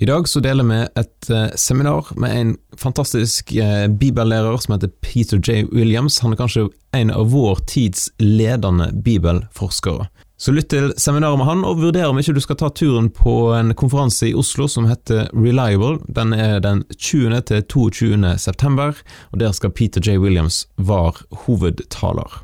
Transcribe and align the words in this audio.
I 0.00 0.06
dag 0.06 0.28
så 0.28 0.38
deler 0.40 0.62
vi 0.62 0.76
et 1.00 1.28
uh, 1.34 1.48
seminar 1.58 2.12
med 2.14 2.34
en 2.40 2.50
fantastisk 2.78 3.50
uh, 3.58 3.88
bibellærer 3.90 4.60
som 4.62 4.76
heter 4.76 4.92
Peter 5.02 5.40
J. 5.42 5.64
Williams. 5.72 6.20
Han 6.22 6.36
er 6.36 6.38
kanskje 6.38 6.68
en 6.94 7.10
av 7.10 7.32
vår 7.32 7.58
tids 7.66 8.04
ledende 8.22 8.92
bibelforskere. 8.94 10.06
Så 10.38 10.54
lytt 10.54 10.68
til 10.70 10.92
seminaret 11.02 11.40
med 11.40 11.48
han, 11.48 11.64
og 11.66 11.80
vurder 11.80 12.06
om 12.06 12.20
ikke 12.22 12.36
du 12.36 12.38
skal 12.44 12.60
ta 12.60 12.68
turen 12.70 13.08
på 13.10 13.50
en 13.56 13.74
konferanse 13.74 14.28
i 14.28 14.36
Oslo 14.38 14.68
som 14.70 14.86
heter 14.86 15.32
Reliable. 15.34 15.98
Den 16.06 16.30
er 16.30 16.62
den 16.62 16.84
20. 16.94 17.40
til 17.50 17.66
22. 17.66 18.36
september, 18.38 18.94
og 19.32 19.42
der 19.42 19.50
skal 19.50 19.74
Peter 19.74 19.98
J. 19.98 20.20
Williams 20.22 20.68
være 20.78 21.26
hovedtaler. 21.42 22.38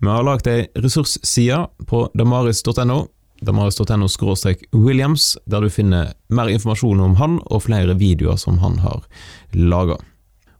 Vi 0.00 0.08
har 0.08 0.24
lagd 0.24 0.48
ei 0.48 0.70
ressursside 0.80 1.66
på 1.84 2.06
damaris.no 2.16 3.02
damaris.no 3.40 4.08
Williams, 4.72 5.38
der 5.46 5.60
du 5.60 5.70
finner 5.70 6.12
mer 6.28 6.48
informasjon 6.48 7.00
om 7.00 7.16
han 7.16 7.40
og 7.46 7.62
flere 7.62 7.94
videoer 7.98 8.36
som 8.36 8.58
han 8.58 8.78
har 8.78 9.04
laga. 9.52 9.98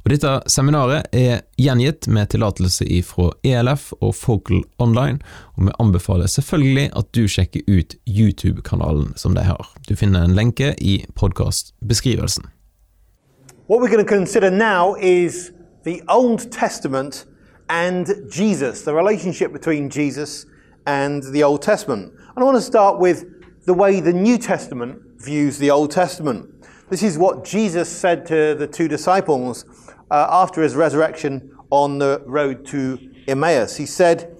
Dette 0.09 0.31
seminaret 0.49 1.05
er 1.13 1.43
gjengitt 1.61 2.07
med 2.09 2.31
tillatelse 2.33 2.87
fra 3.05 3.27
ELF 3.45 3.91
og 4.01 4.15
Focal 4.17 4.63
Online, 4.81 5.19
og 5.57 5.67
vi 5.67 5.75
anbefaler 5.85 6.31
selvfølgelig 6.33 6.87
at 6.97 7.11
du 7.13 7.27
sjekker 7.29 7.61
ut 7.69 7.93
YouTube-kanalen 8.09 9.13
som 9.21 9.35
de 9.37 9.45
har. 9.45 9.69
Du 9.85 9.93
finner 9.97 10.25
en 10.25 10.33
lenke 10.33 10.73
i 10.81 11.05
podkastbeskrivelsen. 11.15 12.49
What 13.69 13.83
we're 13.83 13.93
going 13.93 14.07
to 14.07 14.09
consider 14.09 14.51
now 14.51 14.97
is 14.97 15.53
the 15.85 16.01
Old 16.09 16.51
Testament 16.51 17.27
and 17.69 18.07
Jesus, 18.33 18.85
the 18.85 18.95
relationship 18.95 19.53
between 19.53 19.91
Jesus 19.91 20.47
and 20.89 21.23
the 21.23 21.43
Old 21.43 21.61
Testament. 21.61 22.15
And 22.15 22.39
I 22.39 22.43
want 22.43 22.57
to 22.57 22.63
start 22.63 22.99
with 22.99 23.67
the 23.67 23.75
way 23.75 24.01
the 24.01 24.13
New 24.13 24.39
Testament 24.39 25.03
views 25.19 25.59
the 25.59 25.71
Old 25.71 25.91
Testament. 25.91 26.65
This 26.89 27.03
is 27.03 27.19
what 27.19 27.45
Jesus 27.45 27.95
said 27.95 28.25
to 28.27 28.55
the 28.55 28.67
two 28.67 28.89
disciples 28.89 29.67
uh, 30.11 30.27
after 30.31 30.63
his 30.63 30.75
resurrection 30.75 31.55
on 31.69 31.99
the 31.99 32.23
road 32.25 32.65
to 32.69 32.99
Emmaus. 33.29 33.77
He 33.77 33.85
said, 33.85 34.35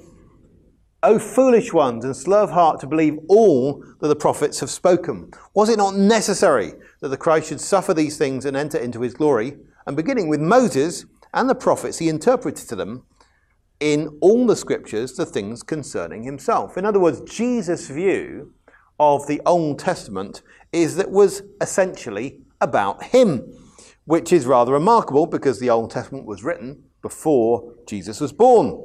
O 1.03 1.19
foolish 1.19 1.75
ones 1.75 2.03
and 2.07 2.17
slow 2.17 2.45
of 2.45 2.51
heart 2.53 2.81
to 2.81 2.87
believe 2.87 3.19
all 3.29 3.85
that 4.01 4.09
the 4.09 4.17
prophets 4.17 4.61
have 4.61 4.71
spoken. 4.71 5.31
Was 5.53 5.69
it 5.69 5.77
not 5.77 5.97
necessary 5.97 6.73
that 7.03 7.09
the 7.09 7.19
Christ 7.19 7.51
should 7.51 7.61
suffer 7.61 7.93
these 7.93 8.17
things 8.17 8.47
and 8.47 8.57
enter 8.57 8.79
into 8.79 9.03
his 9.03 9.13
glory? 9.13 9.59
And 9.87 9.95
beginning 9.95 10.29
with 10.29 10.41
Moses 10.41 11.05
and 11.35 11.51
the 11.51 11.55
prophets, 11.55 11.99
he 11.99 12.09
interpreted 12.09 12.67
to 12.71 12.75
them 12.75 13.05
in 13.81 14.19
all 14.21 14.47
the 14.47 14.57
scriptures 14.57 15.13
the 15.15 15.27
things 15.27 15.63
concerning 15.63 16.23
himself. 16.23 16.77
In 16.77 16.85
other 16.85 17.01
words, 17.01 17.21
Jesus' 17.21 17.89
view 17.89 18.53
of 18.99 19.27
the 19.27 19.41
Old 19.47 19.79
Testament 19.79 20.43
is 20.73 20.97
that 20.97 21.11
was 21.11 21.43
essentially 21.61 22.41
about 22.61 23.03
him, 23.05 23.53
which 24.05 24.33
is 24.33 24.47
rather 24.47 24.73
remarkable 24.73 25.27
because 25.27 25.61
the 25.61 25.71
Old 25.71 25.91
Testament 25.91 26.27
was 26.27 26.43
written 26.43 26.83
before 27.03 27.75
Jesus 27.87 28.21
was 28.21 28.33
born. 28.33 28.85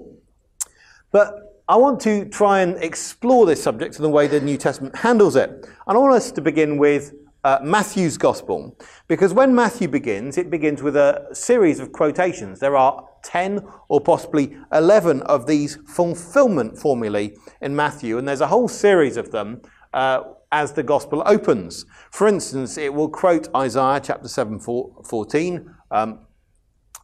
But 1.12 1.64
I 1.68 1.78
want 1.78 2.00
to 2.02 2.26
try 2.26 2.62
and 2.62 2.76
explore 2.84 3.46
this 3.46 3.64
subject 3.64 3.96
in 3.96 4.04
the 4.04 4.10
way 4.10 4.28
the 4.28 4.42
New 4.42 4.58
Testament 4.58 4.98
handles 4.98 5.36
it. 5.36 5.50
And 5.50 5.98
I 5.98 5.98
want 5.98 6.14
us 6.14 6.32
to 6.34 6.42
begin 6.42 6.78
with 6.78 7.14
uh, 7.44 7.60
Matthew's 7.64 8.18
Gospel, 8.18 8.78
because 9.08 9.34
when 9.34 9.54
Matthew 9.54 9.88
begins, 9.88 10.38
it 10.38 10.50
begins 10.50 10.82
with 10.82 10.96
a 10.96 11.28
series 11.34 11.80
of 11.80 11.92
quotations. 11.92 12.60
There 12.60 12.78
are 12.78 13.06
10 13.24 13.66
or 13.88 14.02
possibly 14.02 14.58
11 14.72 15.22
of 15.24 15.48
these 15.48 15.78
fulfillment 15.88 16.78
formulae 16.78 17.34
in 17.62 17.76
Matthew, 17.76 18.18
and 18.18 18.28
there's 18.28 18.42
a 18.42 18.48
whole 18.48 18.68
series 18.68 19.18
of 19.18 19.32
them 19.32 19.62
uh, 19.94 20.24
as 20.52 20.74
the 20.74 20.84
Gospel 20.84 21.24
opens. 21.26 21.86
For 22.12 22.28
instance, 22.28 22.78
it 22.78 22.94
will 22.94 23.10
quote 23.10 23.48
Isaiah 23.56 24.02
chapter 24.04 24.28
7, 24.28 24.60
14, 24.60 25.76
um, 25.92 26.20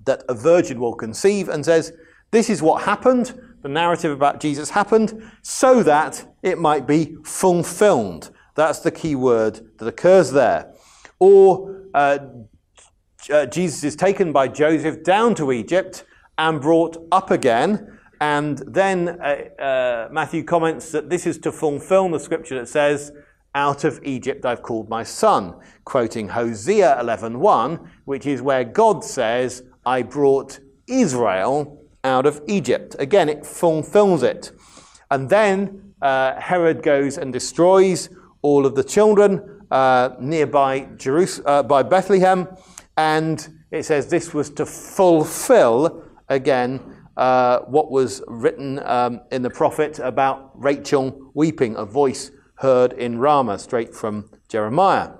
that 0.06 0.23
a 0.30 0.34
virgin 0.34 0.80
will 0.80 0.95
conceive, 0.95 1.50
and 1.50 1.66
says, 1.66 1.94
This 2.31 2.50
is 2.50 2.62
what 2.62 2.84
happened. 2.84 3.40
The 3.62 3.70
narrative 3.70 4.12
about 4.12 4.40
Jesus 4.40 4.69
happened 4.69 5.22
so 5.41 5.84
that 5.84 6.25
it 6.41 6.58
might 6.58 6.88
be 6.88 7.18
fulfilled. 7.25 8.31
That's 8.56 8.79
the 8.79 8.91
key 8.91 9.16
word 9.16 9.59
that 9.78 9.88
occurs 9.88 10.31
there. 10.31 10.74
Or 11.19 11.90
uh, 11.94 12.19
uh, 13.31 13.46
Jesus 13.47 13.84
is 13.84 13.96
taken 13.96 14.31
by 14.31 14.47
Joseph 14.47 15.03
down 15.03 15.35
to 15.35 15.52
Egypt 15.52 16.06
and 16.39 16.59
brought 16.59 16.97
up 17.11 17.29
again. 17.29 18.00
And 18.22 18.57
then 18.66 19.09
uh, 19.09 19.61
uh, 19.61 20.09
Matthew 20.11 20.44
comments 20.44 20.91
that 20.91 21.09
this 21.09 21.27
is 21.27 21.38
to 21.39 21.51
fulfill 21.51 22.09
the 22.09 22.19
scripture 22.19 22.57
that 22.57 22.67
says, 22.67 23.11
out 23.55 23.83
of 23.83 24.00
Egypt 24.03 24.45
I've 24.45 24.61
called 24.61 24.89
my 24.89 25.03
son, 25.03 25.55
quoting 25.83 26.29
Hosea 26.29 26.97
11.1, 27.01 27.88
which 28.05 28.25
is 28.25 28.41
where 28.41 28.63
God 28.63 29.03
says, 29.03 29.63
I 29.85 30.01
brought 30.01 30.59
Israel 30.88 31.83
out 32.03 32.25
of 32.25 32.41
Egypt. 32.47 32.95
Again, 32.99 33.28
it 33.28 33.45
fulfills 33.45 34.23
it. 34.23 34.51
And 35.11 35.29
then 35.29 35.94
uh, 36.01 36.39
Herod 36.39 36.83
goes 36.83 37.17
and 37.17 37.33
destroys 37.33 38.09
all 38.41 38.66
of 38.66 38.75
the 38.75 38.83
children 38.83 39.61
uh, 39.72 40.11
nearby 40.19 40.81
Jerus- 40.95 41.41
uh, 41.45 41.63
by 41.63 41.83
Bethlehem. 41.83 42.47
And 42.95 43.47
it 43.72 43.83
says 43.83 44.07
this 44.07 44.33
was 44.33 44.49
to 44.51 44.66
fulfill, 44.66 46.03
again, 46.29 46.79
uh, 47.17 47.59
what 47.62 47.91
was 47.91 48.23
written 48.28 48.79
um, 48.85 49.22
in 49.31 49.41
the 49.41 49.50
prophet 49.50 50.00
about 50.00 50.51
Rachel 50.53 51.31
weeping, 51.34 51.75
a 51.75 51.85
voice 51.85 52.31
heard 52.56 52.94
in 52.94 53.19
Ramah, 53.19 53.59
straight 53.59 53.94
from 53.94 54.29
Jeremiah. 54.47 55.12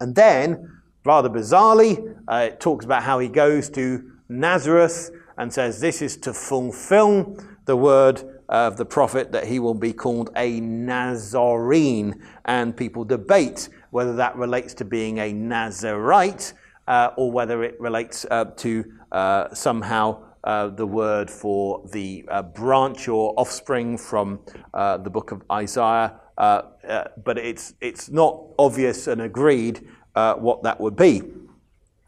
And 0.00 0.14
then, 0.14 0.80
rather 1.04 1.28
bizarrely, 1.28 2.16
uh, 2.28 2.48
it 2.52 2.60
talks 2.60 2.84
about 2.84 3.02
how 3.02 3.18
he 3.18 3.28
goes 3.28 3.68
to 3.70 4.12
Nazareth 4.28 5.10
and 5.36 5.52
says 5.52 5.80
this 5.80 6.02
is 6.02 6.16
to 6.18 6.32
fulfill 6.32 7.36
the 7.66 7.76
word 7.76 8.22
of 8.48 8.76
the 8.76 8.84
prophet 8.84 9.32
that 9.32 9.46
he 9.46 9.58
will 9.58 9.74
be 9.74 9.92
called 9.92 10.30
a 10.36 10.60
Nazarene. 10.60 12.22
And 12.44 12.76
people 12.76 13.04
debate 13.04 13.68
whether 13.90 14.14
that 14.16 14.36
relates 14.36 14.74
to 14.74 14.84
being 14.84 15.18
a 15.18 15.32
Nazarite 15.32 16.52
uh, 16.86 17.10
or 17.16 17.32
whether 17.32 17.62
it 17.62 17.80
relates 17.80 18.24
uh, 18.30 18.44
to 18.56 18.84
uh, 19.12 19.52
somehow 19.54 20.22
uh, 20.46 20.68
the 20.68 20.86
word 20.86 21.30
for 21.30 21.82
the 21.92 22.24
uh, 22.28 22.42
branch 22.42 23.08
or 23.08 23.34
offspring 23.36 23.98
from 23.98 24.40
uh, 24.72 24.96
the 24.96 25.10
book 25.10 25.32
of 25.32 25.42
Isaiah. 25.50 26.14
but 26.36 27.36
it's, 27.36 27.74
it's 27.80 28.08
not 28.08 28.40
obvious 28.58 29.06
and 29.08 29.20
agreed 29.20 29.86
what 30.14 30.62
that 30.62 30.80
would 30.80 30.96
be. 30.96 31.22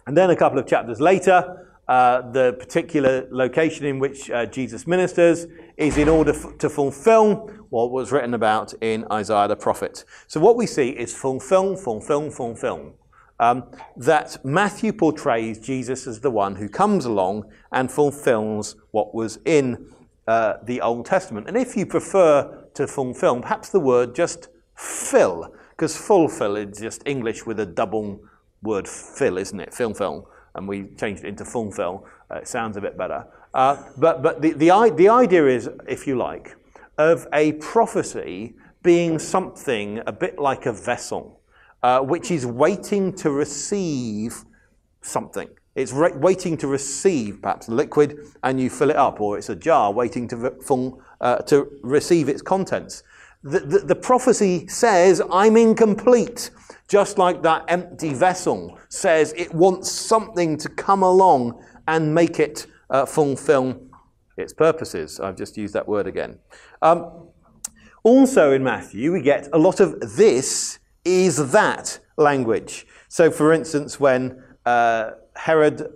And 0.06 0.16
then 0.16 0.30
a 0.30 0.36
couple 0.36 0.58
of 0.58 0.66
chapters 0.66 1.00
later, 1.00 1.68
uh, 1.88 2.30
the 2.32 2.52
particular 2.52 3.26
location 3.30 3.86
in 3.86 3.98
which 3.98 4.30
uh, 4.30 4.44
Jesus 4.44 4.86
ministers 4.86 5.46
is 5.78 5.96
in 5.96 6.08
order 6.08 6.34
f- 6.34 6.58
to 6.58 6.68
fulfill 6.68 7.50
what 7.70 7.90
was 7.90 8.12
written 8.12 8.34
about 8.34 8.74
in 8.82 9.06
Isaiah 9.10 9.48
the 9.48 9.56
prophet. 9.56 10.04
So, 10.26 10.38
what 10.38 10.56
we 10.56 10.66
see 10.66 10.90
is 10.90 11.14
fulfill, 11.14 11.76
fulfill, 11.76 12.30
fulfill. 12.30 12.94
Um, 13.40 13.70
that 13.96 14.44
Matthew 14.44 14.92
portrays 14.92 15.60
Jesus 15.60 16.06
as 16.06 16.20
the 16.20 16.30
one 16.30 16.56
who 16.56 16.68
comes 16.68 17.04
along 17.04 17.44
and 17.70 17.90
fulfills 17.90 18.76
what 18.90 19.14
was 19.14 19.38
in 19.44 19.92
uh, 20.26 20.54
the 20.64 20.80
Old 20.80 21.06
Testament. 21.06 21.46
And 21.46 21.56
if 21.56 21.76
you 21.76 21.86
prefer 21.86 22.66
to 22.74 22.86
fulfill, 22.86 23.40
perhaps 23.40 23.68
the 23.70 23.80
word 23.80 24.14
just 24.14 24.48
fill, 24.74 25.54
because 25.70 25.96
fulfill 25.96 26.56
is 26.56 26.78
just 26.78 27.02
English 27.06 27.46
with 27.46 27.60
a 27.60 27.66
double 27.66 28.20
word 28.62 28.88
fill, 28.88 29.38
isn't 29.38 29.60
it? 29.60 29.72
Fill, 29.72 29.94
fill 29.94 30.28
and 30.58 30.68
we 30.68 30.88
changed 30.96 31.24
it 31.24 31.28
into 31.28 31.44
fulfill. 31.44 32.06
Uh, 32.30 32.36
it 32.36 32.48
sounds 32.48 32.76
a 32.76 32.80
bit 32.80 32.98
better. 32.98 33.26
Uh, 33.54 33.82
but 33.96 34.22
but 34.22 34.42
the, 34.42 34.52
the, 34.52 34.90
the 34.96 35.08
idea 35.08 35.46
is, 35.46 35.70
if 35.88 36.06
you 36.06 36.16
like, 36.16 36.56
of 36.98 37.26
a 37.32 37.52
prophecy 37.52 38.54
being 38.82 39.18
something 39.18 40.02
a 40.06 40.12
bit 40.12 40.38
like 40.38 40.66
a 40.66 40.72
vessel, 40.72 41.37
uh, 41.82 42.00
which 42.00 42.30
is 42.30 42.44
waiting 42.44 43.12
to 43.14 43.30
receive 43.30 44.44
something. 45.00 45.48
It's 45.74 45.92
re- 45.92 46.16
waiting 46.16 46.56
to 46.58 46.66
receive 46.66 47.40
perhaps 47.40 47.68
liquid, 47.68 48.18
and 48.42 48.60
you 48.60 48.68
fill 48.68 48.90
it 48.90 48.96
up, 48.96 49.20
or 49.20 49.38
it's 49.38 49.48
a 49.48 49.56
jar 49.56 49.92
waiting 49.92 50.26
to, 50.28 50.36
re- 50.36 50.50
full, 50.64 51.00
uh, 51.20 51.36
to 51.42 51.70
receive 51.82 52.28
its 52.28 52.42
contents. 52.42 53.02
The, 53.44 53.60
the, 53.60 53.78
the 53.78 53.94
prophecy 53.94 54.66
says, 54.66 55.22
I'm 55.30 55.56
incomplete. 55.56 56.50
Just 56.88 57.18
like 57.18 57.42
that 57.42 57.64
empty 57.68 58.14
vessel 58.14 58.78
says 58.88 59.34
it 59.36 59.54
wants 59.54 59.92
something 59.92 60.56
to 60.56 60.68
come 60.70 61.02
along 61.02 61.62
and 61.86 62.14
make 62.14 62.40
it 62.40 62.66
uh, 62.90 63.04
fulfill 63.06 63.80
its 64.36 64.52
purposes. 64.52 65.20
I've 65.20 65.36
just 65.36 65.56
used 65.56 65.74
that 65.74 65.86
word 65.86 66.06
again. 66.06 66.38
Um, 66.80 67.28
also 68.02 68.52
in 68.52 68.64
Matthew, 68.64 69.12
we 69.12 69.20
get 69.20 69.48
a 69.52 69.58
lot 69.58 69.80
of 69.80 70.00
this 70.16 70.77
is 71.08 71.52
that 71.52 71.98
language. 72.16 72.86
So, 73.08 73.30
for 73.30 73.52
instance, 73.52 73.98
when 73.98 74.42
uh, 74.66 75.12
Herod 75.34 75.86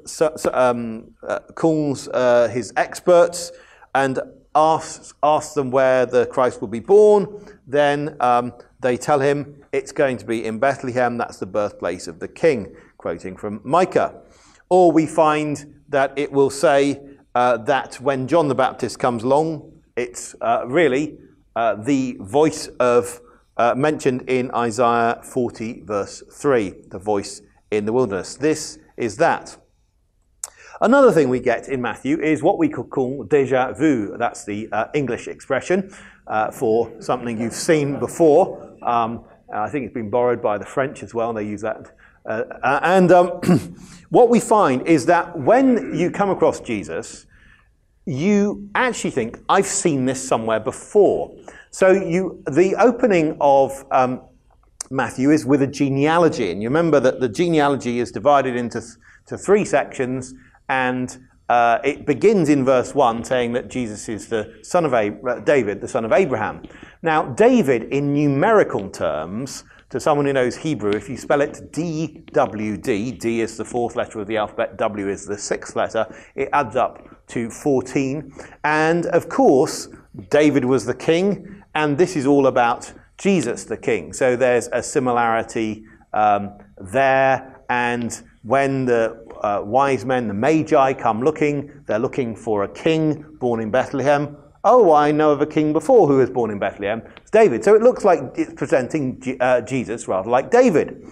um, 0.53 1.15
uh, 1.27 1.41
calls 1.55 2.09
uh, 2.09 2.49
his 2.49 2.73
experts 2.77 3.53
and 3.95 4.19
asks, 4.55 5.13
asks 5.23 5.55
them 5.55 5.71
where 5.71 6.07
the 6.07 6.27
Christ 6.27 6.61
will 6.61 6.69
be 6.69 6.81
born, 6.81 7.45
then 7.67 8.17
um, 8.21 8.53
they 8.81 8.97
tell 8.97 9.21
him 9.21 9.63
it's 9.73 9.93
going 9.93 10.17
to 10.19 10.25
be 10.25 10.45
in 10.45 10.59
Bethlehem, 10.59 11.19
that's 11.19 11.39
the 11.39 11.47
birthplace 11.47 12.07
of 12.09 12.19
the 12.19 12.29
king, 12.29 12.75
quoting 12.99 13.37
from 13.37 13.61
Micah. 13.65 14.23
Or 14.71 14.93
we 14.93 15.07
find 15.07 15.83
that 15.89 16.13
it 16.17 16.33
will 16.33 16.51
say 16.51 17.01
uh, 17.35 17.59
that 17.59 18.01
when 18.01 18.29
John 18.29 18.49
the 18.49 18.55
Baptist 18.55 18.99
comes 18.99 19.23
along, 19.23 19.73
it's 19.97 20.35
uh, 20.41 20.65
really 20.67 21.19
uh, 21.57 21.75
the 21.75 22.17
voice 22.21 22.69
of, 22.81 23.21
uh, 23.57 23.75
mentioned 23.75 24.29
in 24.29 24.51
Isaiah 24.53 25.21
40, 25.23 25.83
verse 25.83 26.23
3, 26.33 26.75
the 26.89 26.99
voice 26.99 27.43
in 27.71 27.85
the 27.85 27.93
wilderness. 27.93 28.37
This 28.37 28.79
is 28.97 29.17
that. 29.17 29.57
Another 30.81 31.13
thing 31.13 31.29
we 31.29 31.39
get 31.39 31.69
in 31.69 31.81
Matthew 31.81 32.21
is 32.21 32.43
what 32.43 32.59
we 32.59 32.69
could 32.69 32.91
call 32.91 33.23
deja 33.25 33.73
vu. 33.73 34.17
That's 34.19 34.45
the 34.45 34.69
uh, 34.73 34.87
English 34.95 35.29
expression 35.29 35.95
uh, 36.27 36.51
for 36.51 36.91
something 37.01 37.41
you've 37.41 37.53
seen 37.53 38.01
before. 38.01 38.77
Um, 38.83 39.25
I 39.55 39.69
think 39.69 39.85
it's 39.85 39.95
been 39.95 40.11
borrowed 40.11 40.43
by 40.43 40.59
the 40.59 40.65
French 40.65 41.03
as 41.03 41.15
well, 41.15 41.29
and 41.29 41.39
they 41.39 41.47
use 41.47 41.61
that. 41.61 41.95
Uh, 42.25 42.43
uh 42.63 42.81
and 42.83 43.13
um, 43.13 43.29
what 44.11 44.29
we 44.29 44.41
find 44.41 44.87
is 44.87 45.07
that 45.07 45.39
when 45.39 45.95
you 45.95 46.11
come 46.11 46.31
across 46.31 46.61
Jesus, 46.61 47.27
you 48.07 48.69
actually 48.75 49.11
think, 49.11 49.39
I've 49.49 49.67
seen 49.67 50.05
this 50.07 50.27
somewhere 50.27 50.61
before. 50.61 51.35
So 51.71 51.91
you, 51.91 52.43
the 52.51 52.75
opening 52.79 53.37
of 53.41 53.85
um, 53.91 54.23
Matthew 54.91 55.31
is 55.31 55.47
with 55.47 55.63
a 55.63 55.67
genealogy. 55.67 56.51
And 56.51 56.63
you 56.63 56.69
remember 56.69 57.01
that 57.01 57.21
the 57.21 57.29
genealogy 57.29 57.99
is 58.01 58.11
divided 58.11 58.57
into 58.57 58.81
th- 58.81 58.93
to 59.27 59.39
three 59.39 59.65
sections 59.65 60.35
and 60.69 61.19
uh, 61.49 61.79
it 61.85 62.07
begins 62.07 62.49
in 62.49 62.65
verse 62.65 62.95
1 62.95 63.25
saying 63.25 63.53
that 63.53 63.69
Jesus 63.69 64.09
is 64.09 64.29
the 64.29 64.59
son 64.63 64.85
of 64.85 64.95
uh, 64.95 65.41
David, 65.41 65.81
the 65.81 65.89
son 65.89 66.05
of 66.05 66.13
Abraham. 66.13 66.63
Now, 67.03 67.25
David, 67.25 67.85
in 67.85 68.15
numerical 68.15 68.89
terms, 68.89 69.65
to 69.93 70.01
someone 70.01 70.25
who 70.25 70.33
knows 70.33 70.57
Hebrew, 70.57 70.93
if 70.93 71.11
you 71.11 71.19
spell 71.19 71.43
it 71.43 71.71
D 71.71 72.25
W 72.33 72.79
D, 72.79 73.13
D 73.13 73.43
is 73.43 73.59
the 73.59 73.65
fourth 73.65 73.95
letter 73.95 74.21
of 74.21 74.27
the 74.27 74.39
alphabet, 74.39 74.79
W 74.79 75.07
is 75.07 75.27
the 75.27 75.37
sixth 75.37 75.77
letter, 75.77 76.07
it 76.35 76.49
adds 76.55 76.77
up 76.77 77.27
to 77.29 77.51
14. 77.51 78.33
And 78.65 79.05
of 79.07 79.29
course, 79.29 79.89
David 80.31 80.65
was 80.65 80.87
the 80.87 80.95
king, 80.95 81.63
and 81.75 81.99
this 81.99 82.17
is 82.17 82.25
all 82.25 82.47
about 82.47 82.91
Jesus 83.19 83.65
the 83.65 83.77
king. 83.77 84.15
So 84.15 84.35
there's 84.35 84.69
a 84.73 84.83
similarity 84.83 85.85
um, 86.15 86.59
there, 86.79 87.63
and 87.69 88.19
when 88.45 88.87
the 88.87 89.23
uh, 89.43 89.61
wise 89.63 90.07
men, 90.07 90.27
the 90.27 90.35
Magi, 90.35 90.95
come 90.95 91.23
looking. 91.23 91.71
They're 91.87 91.99
looking 91.99 92.35
for 92.35 92.65
a 92.65 92.69
king 92.69 93.37
born 93.41 93.61
in 93.61 93.71
Bethlehem. 93.71 94.39
Oh, 94.65 94.93
I 94.93 95.11
know 95.11 95.33
of 95.33 95.41
a 95.41 95.47
king 95.47 95.73
before 95.73 96.07
who 96.07 96.19
was 96.19 96.31
born 96.31 96.51
in 96.51 96.59
Bethlehem. 96.61 97.03
It's 97.17 97.31
David. 97.31 97.65
So 97.65 97.75
it 97.75 97.83
looks 97.83 98.05
like 98.05 98.21
it's 98.37 98.53
presenting 98.53 99.37
uh, 99.41 99.61
Jesus 99.63 100.07
rather 100.07 100.31
like 100.31 100.51
David. 100.51 101.05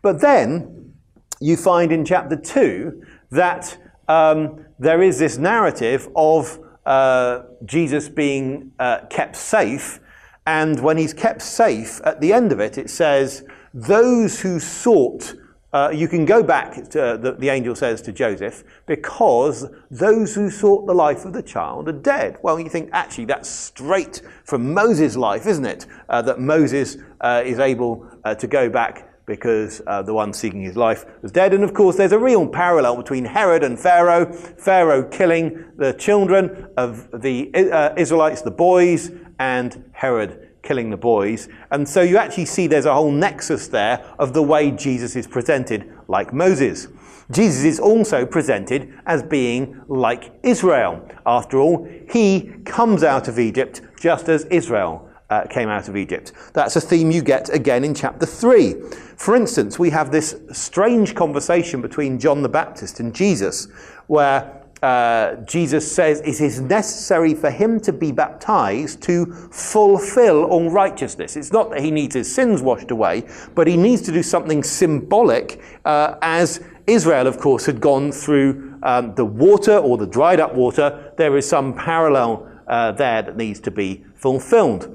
But 0.00 0.20
then 0.20 0.94
you 1.40 1.56
find 1.56 1.92
in 1.92 2.04
chapter 2.04 2.36
2 2.36 3.02
that 3.30 3.76
um, 4.08 4.64
there 4.78 5.02
is 5.02 5.18
this 5.18 5.36
narrative 5.36 6.08
of 6.16 6.58
uh, 6.86 7.42
Jesus 7.66 8.08
being 8.08 8.72
uh, 8.78 9.00
kept 9.10 9.36
safe. 9.36 10.00
And 10.46 10.80
when 10.80 10.96
he's 10.96 11.12
kept 11.12 11.42
safe, 11.42 12.00
at 12.04 12.20
the 12.20 12.32
end 12.32 12.52
of 12.52 12.60
it, 12.60 12.78
it 12.78 12.88
says, 12.88 13.44
Those 13.74 14.40
who 14.40 14.60
sought 14.60 15.34
uh, 15.74 15.90
you 15.92 16.06
can 16.06 16.24
go 16.24 16.40
back, 16.40 16.88
to, 16.90 17.02
uh, 17.02 17.16
the, 17.16 17.32
the, 17.32 17.48
angel 17.48 17.74
says 17.74 18.00
to 18.00 18.12
Joseph, 18.12 18.62
because 18.86 19.66
those 19.90 20.32
who 20.32 20.48
sought 20.48 20.86
the 20.86 20.94
life 20.94 21.24
of 21.24 21.32
the 21.32 21.42
child 21.42 21.88
are 21.88 21.92
dead. 21.92 22.38
Well, 22.42 22.60
you 22.60 22.68
think, 22.68 22.90
actually, 22.92 23.24
that's 23.24 23.50
straight 23.50 24.22
from 24.44 24.72
Moses' 24.72 25.16
life, 25.16 25.46
isn't 25.46 25.66
it? 25.66 25.86
Uh, 26.08 26.22
that 26.22 26.38
Moses 26.38 26.96
uh, 27.20 27.42
is 27.44 27.58
able 27.58 28.08
uh, 28.22 28.36
to 28.36 28.46
go 28.46 28.70
back 28.70 29.10
because 29.26 29.82
uh, 29.88 30.00
the 30.00 30.14
one 30.14 30.32
seeking 30.32 30.62
his 30.62 30.76
life 30.76 31.06
was 31.22 31.32
dead. 31.32 31.52
And 31.52 31.64
of 31.64 31.74
course, 31.74 31.96
there's 31.96 32.12
a 32.12 32.18
real 32.20 32.46
parallel 32.46 32.96
between 32.96 33.24
Herod 33.24 33.64
and 33.64 33.76
Pharaoh. 33.76 34.32
Pharaoh 34.32 35.02
killing 35.02 35.64
the 35.76 35.92
children 35.94 36.68
of 36.76 37.10
the 37.10 37.50
Israelites, 37.96 38.42
the 38.42 38.52
boys, 38.52 39.10
and 39.40 39.90
Herod 39.92 40.43
killing 40.64 40.90
the 40.90 40.96
boys. 40.96 41.48
And 41.70 41.88
so 41.88 42.02
you 42.02 42.16
actually 42.16 42.46
see 42.46 42.66
there's 42.66 42.86
a 42.86 42.94
whole 42.94 43.12
nexus 43.12 43.68
there 43.68 44.04
of 44.18 44.32
the 44.32 44.42
way 44.42 44.70
Jesus 44.72 45.14
is 45.14 45.26
presented 45.26 45.92
like 46.08 46.32
Moses. 46.32 46.88
Jesus 47.30 47.64
is 47.64 47.80
also 47.80 48.26
presented 48.26 48.92
as 49.06 49.22
being 49.22 49.80
like 49.88 50.32
Israel. 50.42 51.08
After 51.24 51.58
all, 51.58 51.88
he 52.10 52.52
comes 52.64 53.02
out 53.02 53.28
of 53.28 53.38
Egypt 53.38 53.82
just 54.00 54.28
as 54.28 54.44
Israel 54.46 55.08
uh, 55.30 55.46
came 55.46 55.68
out 55.68 55.88
of 55.88 55.96
Egypt. 55.96 56.32
That's 56.52 56.76
a 56.76 56.80
theme 56.80 57.10
you 57.10 57.22
get 57.22 57.48
again 57.48 57.84
in 57.84 57.94
chapter 57.94 58.26
3. 58.26 58.74
For 59.16 59.36
instance, 59.36 59.78
we 59.78 59.90
have 59.90 60.10
this 60.10 60.36
strange 60.52 61.14
conversation 61.14 61.80
between 61.80 62.18
John 62.18 62.42
the 62.42 62.48
Baptist 62.48 63.00
and 63.00 63.14
Jesus, 63.14 63.68
where 64.06 64.63
uh, 64.84 65.36
Jesus 65.46 65.90
says 65.90 66.20
it 66.20 66.42
is 66.42 66.60
necessary 66.60 67.32
for 67.32 67.50
him 67.50 67.80
to 67.80 67.90
be 67.90 68.12
baptized 68.12 69.00
to 69.04 69.24
fulfill 69.50 70.44
all 70.44 70.70
righteousness. 70.70 71.38
It's 71.38 71.52
not 71.52 71.70
that 71.70 71.80
he 71.80 71.90
needs 71.90 72.14
his 72.14 72.32
sins 72.32 72.60
washed 72.60 72.90
away, 72.90 73.26
but 73.54 73.66
he 73.66 73.78
needs 73.78 74.02
to 74.02 74.12
do 74.12 74.22
something 74.22 74.62
symbolic, 74.62 75.62
uh, 75.86 76.16
as 76.20 76.62
Israel, 76.86 77.26
of 77.26 77.38
course, 77.38 77.64
had 77.64 77.80
gone 77.80 78.12
through 78.12 78.78
um, 78.82 79.14
the 79.14 79.24
water 79.24 79.78
or 79.78 79.96
the 79.96 80.06
dried 80.06 80.38
up 80.38 80.54
water. 80.54 81.14
There 81.16 81.34
is 81.38 81.48
some 81.48 81.72
parallel 81.72 82.46
uh, 82.68 82.92
there 82.92 83.22
that 83.22 83.38
needs 83.38 83.60
to 83.60 83.70
be 83.70 84.04
fulfilled. 84.14 84.94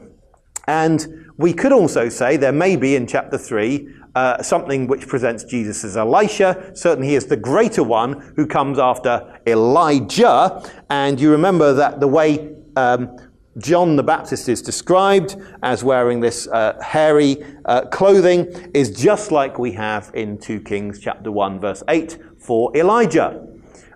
And 0.68 1.32
we 1.38 1.52
could 1.52 1.72
also 1.72 2.10
say 2.10 2.38
there 2.38 2.52
may 2.52 2.76
be 2.76 2.96
in 2.96 3.08
chapter 3.08 3.40
3 3.40 3.90
uh, 4.20 4.44
something 4.44 4.86
which 4.86 5.08
presents 5.08 5.46
Jesus 5.46 5.86
as 5.86 5.96
Elisha. 5.96 6.72
Certainly, 6.74 7.08
he 7.08 7.16
is 7.16 7.28
the 7.28 7.38
greater 7.38 7.84
one 7.84 8.34
who 8.36 8.46
comes 8.46 8.78
after 8.78 9.40
Elijah. 9.48 10.62
And 10.90 11.22
you 11.22 11.32
remember 11.32 11.72
that 11.76 12.02
the 12.02 12.08
way 12.10 12.54
um, 12.76 13.16
John 13.60 13.96
the 13.96 14.04
Baptist 14.04 14.50
is 14.50 14.62
described 14.62 15.38
as 15.64 15.86
wearing 15.86 16.20
this 16.20 16.50
uh, 16.50 16.78
hairy 16.84 17.38
uh, 17.64 17.86
clothing 17.86 18.48
is 18.74 18.92
just 18.92 19.32
like 19.32 19.58
we 19.58 19.72
have 19.72 20.12
in 20.14 20.38
2 20.38 20.62
Kings 20.62 21.00
chapter 21.00 21.32
1, 21.32 21.62
verse 21.62 21.82
8 21.88 22.18
for 22.38 22.76
Elijah. 22.76 23.49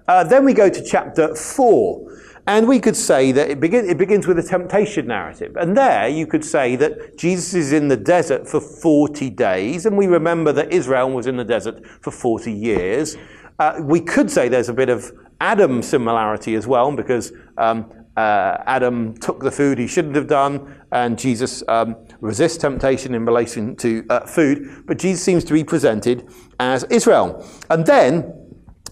Uh, 0.07 0.23
then 0.23 0.45
we 0.45 0.53
go 0.53 0.69
to 0.69 0.83
chapter 0.83 1.35
4. 1.35 2.13
And 2.45 2.67
we 2.67 2.79
could 2.79 2.97
say 2.97 3.31
that 3.31 3.49
it, 3.49 3.59
begin, 3.61 3.87
it 3.87 3.97
begins 3.97 4.27
with 4.27 4.37
a 4.37 4.43
temptation 4.43 5.07
narrative. 5.07 5.55
And 5.55 5.77
there 5.77 6.09
you 6.09 6.27
could 6.27 6.43
say 6.43 6.75
that 6.75 7.17
Jesus 7.17 7.53
is 7.53 7.71
in 7.71 7.87
the 7.87 7.95
desert 7.95 8.47
for 8.47 8.59
40 8.59 9.29
days. 9.29 9.85
And 9.85 9.97
we 9.97 10.07
remember 10.07 10.51
that 10.51 10.73
Israel 10.73 11.09
was 11.11 11.25
in 11.25 11.37
the 11.37 11.45
desert 11.45 11.85
for 12.01 12.11
40 12.11 12.51
years. 12.51 13.15
Uh, 13.59 13.79
we 13.81 14.01
could 14.01 14.29
say 14.29 14.49
there's 14.49 14.67
a 14.67 14.73
bit 14.73 14.89
of 14.89 15.09
Adam 15.39 15.81
similarity 15.81 16.55
as 16.55 16.67
well, 16.67 16.93
because 16.93 17.31
um, 17.57 17.89
uh, 18.17 18.57
Adam 18.65 19.15
took 19.17 19.39
the 19.39 19.51
food 19.51 19.77
he 19.77 19.87
shouldn't 19.87 20.15
have 20.15 20.27
done, 20.27 20.75
and 20.91 21.17
Jesus 21.17 21.63
um, 21.67 21.95
resists 22.19 22.57
temptation 22.57 23.15
in 23.15 23.25
relation 23.25 23.75
to 23.77 24.05
uh, 24.09 24.25
food. 24.25 24.83
But 24.85 24.99
Jesus 24.99 25.23
seems 25.23 25.43
to 25.45 25.53
be 25.53 25.63
presented 25.63 26.27
as 26.59 26.83
Israel. 26.85 27.45
And 27.69 27.85
then 27.85 28.42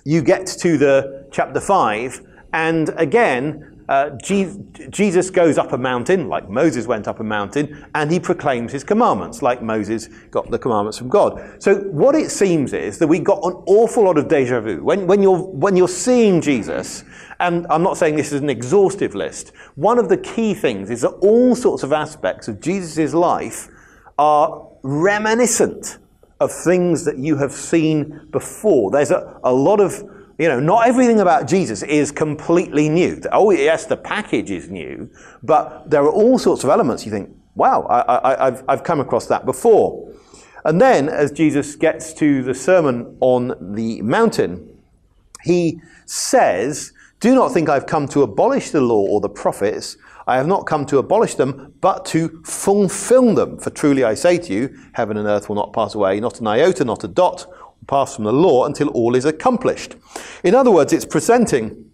you 0.04 0.22
get 0.22 0.48
to 0.48 0.78
the 0.78 1.28
chapter 1.32 1.60
5 1.60 2.28
and 2.54 2.90
again, 2.98 3.72
uh, 3.92 4.10
Jesus 4.90 5.30
goes 5.30 5.58
up 5.58 5.74
a 5.74 5.78
mountain, 5.78 6.30
like 6.30 6.50
Moses 6.50 6.88
went 6.88 7.10
up 7.10 7.20
a 7.20 7.24
mountain, 7.24 7.86
and 7.94 8.10
he 8.10 8.22
proclaims 8.22 8.72
his 8.72 8.86
commandments, 8.86 9.42
like 9.42 9.62
Moses 9.62 10.08
got 10.30 10.50
the 10.50 10.58
commandments 10.58 10.98
from 10.98 11.10
God. 11.10 11.62
So, 11.62 11.76
what 11.76 12.16
it 12.16 12.32
seems 12.32 12.72
is 12.72 13.00
that 13.00 13.08
we 13.08 13.20
got 13.20 13.40
an 13.44 13.52
awful 13.66 14.06
lot 14.06 14.18
of 14.18 14.30
deja 14.30 14.62
vu. 14.62 14.82
When, 14.82 15.08
when, 15.08 15.22
you're, 15.22 15.38
when 15.38 15.76
you're 15.76 15.90
seeing 15.90 16.40
Jesus, 16.40 17.04
and 17.42 17.68
I'm 17.70 17.84
not 17.84 17.98
saying 17.98 18.16
this 18.16 18.32
is 18.32 18.40
an 18.42 18.50
exhaustive 18.50 19.14
list, 19.14 19.52
one 19.76 20.00
of 20.00 20.08
the 20.08 20.18
key 20.18 20.54
things 20.54 20.90
is 20.90 21.02
that 21.02 21.10
all 21.22 21.56
sorts 21.56 21.84
of 21.84 21.92
aspects 21.92 22.48
of 22.48 22.62
Jesus' 22.62 23.14
life 23.14 23.68
are 24.18 24.70
reminiscent 24.84 25.98
of 26.42 26.52
things 26.52 27.06
that 27.06 27.18
you 27.18 27.38
have 27.38 27.52
seen 27.52 28.28
before. 28.32 28.92
There's 28.92 29.12
a, 29.12 29.40
a 29.44 29.54
lot 29.54 29.80
of 29.80 30.04
you 30.38 30.48
know, 30.48 30.60
not 30.60 30.88
everything 30.88 31.20
about 31.20 31.48
Jesus 31.48 31.84
is 31.84 32.12
completely 32.12 32.90
new. 32.90 33.22
Oh, 33.32 33.52
yes, 33.52 33.86
the 33.86 33.96
package 33.96 34.50
is 34.50 34.70
new, 34.70 35.08
but 35.44 35.88
there 35.88 36.02
are 36.02 36.10
all 36.10 36.40
sorts 36.40 36.64
of 36.64 36.72
elements 36.72 37.06
you 37.06 37.12
think, 37.12 37.30
wow, 37.54 37.86
I, 37.88 38.46
have 38.46 38.64
I've 38.68 38.84
come 38.84 39.00
across 39.00 39.28
that 39.28 39.46
before. 39.46 40.12
And 40.66 40.82
then, 40.82 41.10
as 41.10 41.32
Jesus 41.32 41.76
gets 41.76 42.12
to 42.16 42.42
the 42.42 42.56
Sermon 42.56 43.18
on 43.20 43.76
the 43.76 44.02
Mountain, 44.02 44.80
he 45.44 45.80
says, 46.06 46.92
Do 47.20 47.36
not 47.36 47.52
think 47.52 47.70
I've 47.70 47.86
come 47.86 48.08
to 48.10 48.24
abolish 48.24 48.72
the 48.72 48.82
law 48.82 49.06
or 49.08 49.22
the 49.22 49.30
prophets. 49.30 49.96
I 50.32 50.38
have 50.38 50.48
not 50.48 50.66
come 50.66 50.86
to 50.86 50.98
abolish 50.98 51.36
them, 51.36 51.74
but 51.82 52.06
to 52.06 52.42
fulfill 52.46 53.36
them. 53.36 53.60
For 53.60 53.70
truly 53.70 54.06
I 54.06 54.14
say 54.14 54.38
to 54.38 54.54
you, 54.54 54.80
heaven 54.94 55.18
and 55.18 55.28
earth 55.28 55.50
will 55.50 55.58
not 55.58 55.74
pass 55.74 55.94
away, 55.94 56.22
not 56.22 56.40
an 56.40 56.48
iota, 56.48 56.86
not 56.86 57.04
a 57.04 57.10
dot 57.10 57.46
will 57.50 57.86
pass 57.86 58.16
from 58.16 58.24
the 58.24 58.32
law 58.32 58.66
until 58.66 58.88
all 58.92 59.16
is 59.16 59.26
accomplished. 59.26 59.98
In 60.46 60.56
other 60.56 60.72
words, 60.72 60.94
it's 60.94 61.04
presenting 61.04 61.92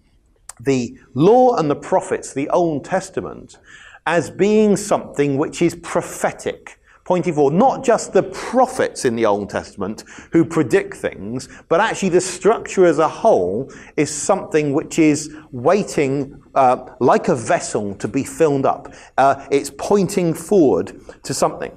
the 0.59 0.99
law 1.15 1.55
and 1.55 1.67
the 1.67 1.75
prophets, 1.75 2.31
the 2.31 2.47
Old 2.49 2.85
Testament, 2.85 3.57
as 4.05 4.29
being 4.29 4.77
something 4.77 5.39
which 5.39 5.63
is 5.63 5.73
prophetic. 5.73 6.79
Pointing 7.07 7.33
forward, 7.33 7.53
not 7.53 7.85
just 7.85 8.11
the 8.11 8.21
prophets 8.21 9.05
in 9.05 9.15
the 9.15 9.25
Old 9.25 9.49
Testament 9.49 10.03
who 10.33 10.43
predict 10.43 10.93
things, 10.93 11.47
but 11.69 11.79
actually 11.79 12.09
the 12.09 12.19
structure 12.19 12.85
as 12.85 12.99
a 12.99 13.07
whole 13.07 13.71
is 13.95 14.13
something 14.13 14.73
which 14.73 14.99
is 14.99 15.33
waiting 15.53 16.43
uh, 16.53 16.85
like 16.99 17.29
a 17.29 17.35
vessel 17.35 17.95
to 17.95 18.09
be 18.09 18.25
filled 18.25 18.65
up. 18.65 18.93
Uh, 19.17 19.47
it's 19.49 19.71
pointing 19.77 20.33
forward 20.33 20.99
to 21.23 21.33
something. 21.33 21.71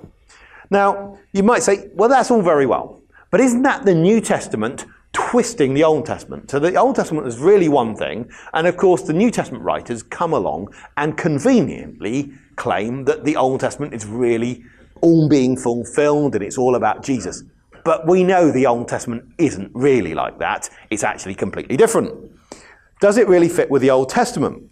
Now, 0.69 1.17
you 1.33 1.45
might 1.45 1.63
say, 1.63 1.91
well, 1.95 2.09
that's 2.09 2.33
all 2.33 2.43
very 2.43 2.67
well, 2.67 3.01
but 3.31 3.41
isn't 3.41 3.63
that 3.63 3.85
the 3.85 3.95
New 3.95 4.21
Testament 4.21 4.85
twisting 5.13 5.75
the 5.75 5.85
Old 5.85 6.07
Testament. 6.07 6.51
So 6.51 6.59
the 6.59 6.75
Old 6.77 6.95
Testament 6.97 7.27
is 7.27 7.39
really 7.39 7.69
one 7.69 7.95
thing, 7.97 8.31
and 8.53 8.67
of 8.67 8.77
course 8.77 9.03
the 9.03 9.13
New 9.13 9.31
Testament 9.31 9.63
writers 9.63 10.03
come 10.03 10.33
along 10.33 10.73
and 10.97 11.17
conveniently 11.17 12.33
claim 12.57 13.05
that 13.07 13.25
the 13.25 13.37
Old 13.37 13.61
Testament 13.61 13.93
is 13.93 14.07
really 14.07 14.65
all 15.03 15.29
being 15.29 15.57
fulfilled 15.57 16.35
and 16.35 16.45
it's 16.45 16.59
all 16.59 16.75
about 16.75 17.03
Jesus. 17.03 17.43
But 17.85 18.07
we 18.07 18.25
know 18.25 18.51
the 18.51 18.67
Old 18.67 18.89
Testament 18.89 19.25
isn't 19.39 19.71
really 19.75 20.15
like 20.15 20.39
that. 20.39 20.69
It's 20.91 21.05
actually 21.05 21.35
completely 21.35 21.77
different. 21.77 22.31
Does 23.01 23.17
it 23.17 23.27
really 23.29 23.49
fit 23.49 23.71
with 23.71 23.83
the 23.83 23.91
Old 23.91 24.11
Testament? 24.11 24.71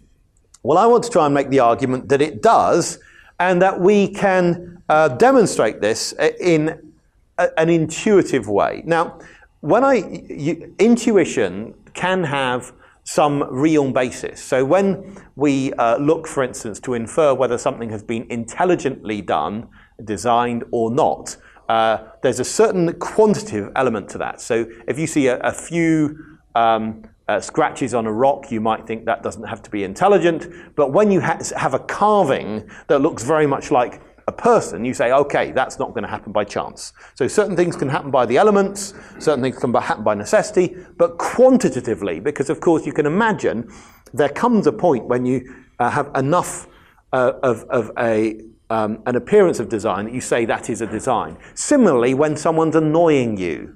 Well, 0.61 0.77
I 0.77 0.85
want 0.85 1.03
to 1.05 1.09
try 1.09 1.25
and 1.25 1.33
make 1.33 1.49
the 1.49 1.59
argument 1.59 2.09
that 2.09 2.21
it 2.21 2.41
does, 2.41 2.99
and 3.39 3.61
that 3.61 3.79
we 3.79 4.09
can 4.09 4.83
uh, 4.89 5.07
demonstrate 5.07 5.81
this 5.81 6.13
in 6.39 6.93
a, 7.37 7.59
an 7.59 7.69
intuitive 7.69 8.47
way. 8.47 8.83
Now, 8.85 9.19
when 9.61 9.83
I 9.83 9.95
you, 9.95 10.75
intuition 10.79 11.73
can 11.93 12.23
have 12.23 12.73
some 13.03 13.43
real 13.49 13.91
basis. 13.91 14.43
So 14.43 14.63
when 14.63 15.17
we 15.35 15.73
uh, 15.73 15.97
look, 15.97 16.27
for 16.27 16.43
instance, 16.43 16.79
to 16.81 16.93
infer 16.93 17.33
whether 17.33 17.57
something 17.57 17.89
has 17.89 18.03
been 18.03 18.27
intelligently 18.29 19.21
done, 19.21 19.67
designed, 20.05 20.63
or 20.71 20.91
not, 20.91 21.37
uh, 21.69 21.99
there's 22.23 22.39
a 22.39 22.45
certain 22.45 22.91
quantitative 22.99 23.71
element 23.75 24.09
to 24.09 24.17
that. 24.17 24.41
So 24.41 24.65
if 24.87 24.97
you 24.97 25.07
see 25.07 25.27
a, 25.27 25.37
a 25.39 25.51
few 25.51 26.17
um, 26.55 27.03
uh, 27.27 27.39
scratches 27.39 27.93
on 27.93 28.07
a 28.07 28.11
rock, 28.11 28.51
you 28.51 28.59
might 28.59 28.87
think 28.87 29.05
that 29.05 29.21
doesn't 29.21 29.43
have 29.43 29.61
to 29.61 29.69
be 29.69 29.83
intelligent. 29.83 30.47
But 30.75 30.91
when 30.91 31.11
you 31.11 31.21
ha- 31.21 31.39
have 31.55 31.75
a 31.75 31.79
carving 31.79 32.67
that 32.87 33.01
looks 33.01 33.23
very 33.23 33.45
much 33.45 33.69
like 33.69 34.01
a 34.27 34.31
person, 34.31 34.83
you 34.83 34.95
say, 34.95 35.11
okay, 35.11 35.51
that's 35.51 35.77
not 35.77 35.89
going 35.89 36.03
to 36.03 36.09
happen 36.09 36.31
by 36.31 36.43
chance. 36.43 36.91
So 37.13 37.27
certain 37.27 37.55
things 37.55 37.75
can 37.75 37.89
happen 37.89 38.09
by 38.09 38.25
the 38.25 38.37
elements, 38.37 38.95
certain 39.19 39.43
things 39.43 39.57
can 39.59 39.71
happen 39.73 40.03
by 40.03 40.15
necessity, 40.15 40.75
but 40.97 41.19
quantitatively, 41.19 42.19
because 42.19 42.49
of 42.49 42.59
course 42.61 42.85
you 42.85 42.93
can 42.93 43.05
imagine 43.05 43.71
there 44.13 44.29
comes 44.29 44.65
a 44.65 44.71
point 44.71 45.05
when 45.05 45.25
you 45.25 45.65
uh, 45.79 45.91
have 45.91 46.09
enough 46.15 46.67
uh, 47.13 47.33
of, 47.43 47.63
of 47.69 47.91
a, 47.99 48.41
um, 48.69 49.01
an 49.05 49.15
appearance 49.15 49.59
of 49.59 49.69
design 49.69 50.13
you 50.13 50.21
say 50.21 50.45
that 50.45 50.69
is 50.69 50.81
a 50.81 50.87
design. 50.87 51.37
Similarly, 51.55 52.13
when 52.13 52.35
someone's 52.37 52.75
annoying 52.75 53.37
you, 53.37 53.75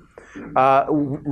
uh, 0.55 0.85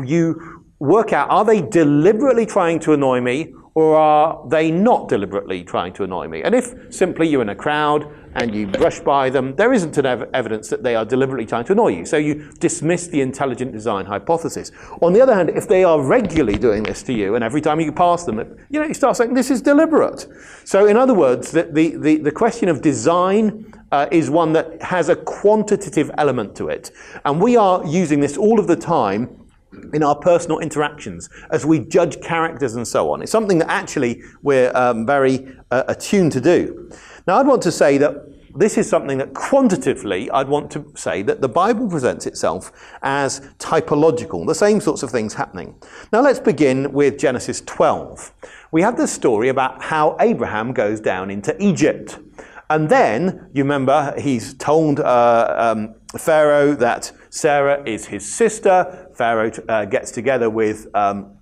you 0.03 0.63
work 0.79 1.13
out 1.13 1.29
are 1.29 1.45
they 1.45 1.61
deliberately 1.61 2.45
trying 2.45 2.79
to 2.79 2.93
annoy 2.93 3.21
me 3.21 3.53
or 3.75 3.95
are 3.95 4.47
they 4.49 4.71
not 4.71 5.07
deliberately 5.07 5.63
trying 5.63 5.93
to 5.93 6.03
annoy 6.03 6.27
me? 6.27 6.41
And 6.43 6.53
if 6.55 6.73
simply 6.89 7.27
you're 7.27 7.41
in 7.41 7.49
a 7.49 7.55
crowd 7.55 8.05
and 8.35 8.53
you 8.55 8.67
brush 8.67 8.99
by 8.99 9.29
them, 9.29 9.55
there 9.55 9.73
isn't 9.73 9.97
ev- 9.97 10.29
evidence 10.33 10.69
that 10.69 10.83
they 10.83 10.95
are 10.95 11.05
deliberately 11.05 11.45
trying 11.45 11.65
to 11.65 11.73
annoy 11.73 11.89
you. 11.89 12.05
So 12.05 12.17
you 12.17 12.51
dismiss 12.59 13.07
the 13.07 13.21
intelligent 13.21 13.71
design 13.71 14.05
hypothesis. 14.05 14.71
On 15.01 15.13
the 15.13 15.21
other 15.21 15.35
hand, 15.35 15.49
if 15.49 15.67
they 15.67 15.83
are 15.83 16.01
regularly 16.01 16.57
doing 16.57 16.83
this 16.83 17.03
to 17.03 17.13
you 17.13 17.35
and 17.35 17.43
every 17.43 17.61
time 17.61 17.79
you 17.79 17.91
pass 17.91 18.23
them, 18.23 18.39
you 18.69 18.79
know, 18.79 18.87
you 18.87 18.93
start 18.93 19.17
saying 19.17 19.33
this 19.33 19.51
is 19.51 19.61
deliberate. 19.61 20.27
So 20.63 20.87
in 20.87 20.97
other 20.97 21.13
words, 21.13 21.51
the, 21.51 21.63
the, 21.63 21.97
the, 21.97 22.17
the 22.17 22.31
question 22.31 22.69
of 22.69 22.81
design 22.81 23.73
uh, 23.91 24.07
is 24.11 24.29
one 24.29 24.53
that 24.53 24.81
has 24.81 25.09
a 25.09 25.15
quantitative 25.15 26.09
element 26.17 26.55
to 26.55 26.69
it. 26.69 26.91
And 27.25 27.41
we 27.41 27.57
are 27.57 27.85
using 27.85 28.21
this 28.21 28.37
all 28.37 28.59
of 28.59 28.67
the 28.67 28.75
time 28.75 29.37
in 29.93 30.03
our 30.03 30.15
personal 30.15 30.59
interactions 30.59 31.29
as 31.49 31.65
we 31.65 31.79
judge 31.79 32.21
characters 32.21 32.75
and 32.75 32.87
so 32.87 33.11
on. 33.11 33.21
It's 33.21 33.31
something 33.31 33.57
that 33.59 33.69
actually 33.69 34.21
we're 34.41 34.71
um, 34.75 35.05
very 35.05 35.55
uh, 35.71 35.83
attuned 35.87 36.31
to 36.33 36.41
do. 36.41 36.91
Now, 37.27 37.39
I'd 37.39 37.47
want 37.47 37.61
to 37.63 37.71
say 37.71 37.97
that 37.97 38.31
this 38.55 38.77
is 38.77 38.89
something 38.89 39.17
that 39.19 39.33
quantitatively 39.33 40.29
I'd 40.31 40.47
want 40.47 40.71
to 40.71 40.91
say 40.95 41.21
that 41.23 41.41
the 41.41 41.47
Bible 41.47 41.89
presents 41.89 42.25
itself 42.25 42.71
as 43.01 43.39
typological, 43.59 44.45
the 44.45 44.55
same 44.55 44.81
sorts 44.81 45.03
of 45.03 45.09
things 45.09 45.33
happening. 45.33 45.75
Now, 46.11 46.21
let's 46.21 46.39
begin 46.39 46.91
with 46.91 47.17
Genesis 47.17 47.61
12. 47.61 48.33
We 48.71 48.81
have 48.81 48.97
this 48.97 49.11
story 49.11 49.49
about 49.49 49.81
how 49.81 50.17
Abraham 50.19 50.73
goes 50.73 50.99
down 50.99 51.29
into 51.29 51.55
Egypt. 51.63 52.19
And 52.69 52.89
then, 52.89 53.49
you 53.53 53.63
remember, 53.63 54.13
he's 54.17 54.53
told 54.53 54.99
uh, 55.01 55.55
um, 55.57 55.95
Pharaoh 56.17 56.73
that 56.75 57.11
Sarah 57.29 57.83
is 57.85 58.05
his 58.05 58.29
sister. 58.29 59.09
Pharaoh 59.13 59.51
uh, 59.67 59.85
gets 59.85 60.11
together 60.11 60.49
with 60.49 60.87
um, 60.95 61.37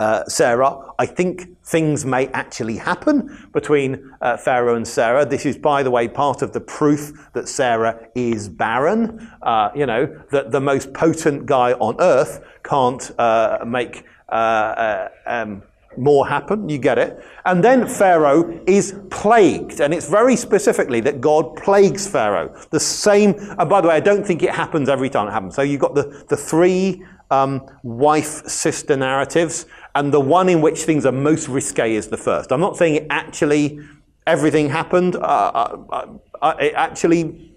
uh, 0.00 0.24
Sarah. 0.26 0.92
I 0.98 1.06
think 1.06 1.62
things 1.62 2.04
may 2.04 2.26
actually 2.28 2.76
happen 2.76 3.48
between 3.52 4.12
uh, 4.22 4.36
Pharaoh 4.38 4.74
and 4.74 4.88
Sarah. 4.88 5.26
This 5.26 5.44
is, 5.46 5.56
by 5.58 5.82
the 5.82 5.90
way, 5.90 6.08
part 6.08 6.42
of 6.42 6.52
the 6.52 6.60
proof 6.60 7.12
that 7.34 7.48
Sarah 7.48 8.08
is 8.14 8.48
barren. 8.48 9.30
Uh, 9.42 9.70
you 9.74 9.86
know, 9.86 10.06
that 10.32 10.50
the 10.50 10.60
most 10.60 10.92
potent 10.94 11.46
guy 11.46 11.74
on 11.74 11.96
earth 12.00 12.42
can't 12.64 13.10
uh, 13.18 13.58
make 13.66 14.04
uh, 14.30 15.08
um, 15.26 15.62
more 15.98 16.26
happen. 16.26 16.68
You 16.68 16.78
get 16.78 16.96
it. 16.96 17.22
And 17.44 17.62
then 17.62 17.86
Pharaoh 17.86 18.58
is 18.66 18.94
plagued. 19.10 19.80
And 19.80 19.92
it's 19.92 20.08
very 20.08 20.36
specifically 20.36 21.00
that 21.00 21.20
God 21.20 21.56
plagues 21.56 22.08
Pharaoh. 22.08 22.54
The 22.70 22.80
same, 22.80 23.34
and 23.58 23.68
by 23.68 23.82
the 23.82 23.88
way, 23.88 23.96
I 23.96 24.00
don't 24.00 24.26
think 24.26 24.42
it 24.42 24.54
happens 24.54 24.88
every 24.88 25.10
time 25.10 25.28
it 25.28 25.32
happens. 25.32 25.56
So 25.56 25.62
you've 25.62 25.80
got 25.80 25.94
the, 25.94 26.24
the 26.28 26.36
three 26.36 27.04
um, 27.30 27.66
wife 27.82 28.46
sister 28.48 28.96
narratives 28.96 29.66
and 29.94 30.12
the 30.12 30.20
one 30.20 30.48
in 30.48 30.60
which 30.60 30.82
things 30.82 31.04
are 31.06 31.12
most 31.12 31.48
risque 31.48 31.94
is 31.94 32.08
the 32.08 32.16
first. 32.16 32.52
I'm 32.52 32.60
not 32.60 32.76
saying 32.76 32.94
it 32.96 33.06
actually 33.10 33.80
everything 34.26 34.68
happened. 34.68 35.16
Uh, 35.16 35.18
uh, 35.18 35.84
uh, 35.90 36.06
uh, 36.40 36.54
it 36.60 36.74
actually 36.74 37.52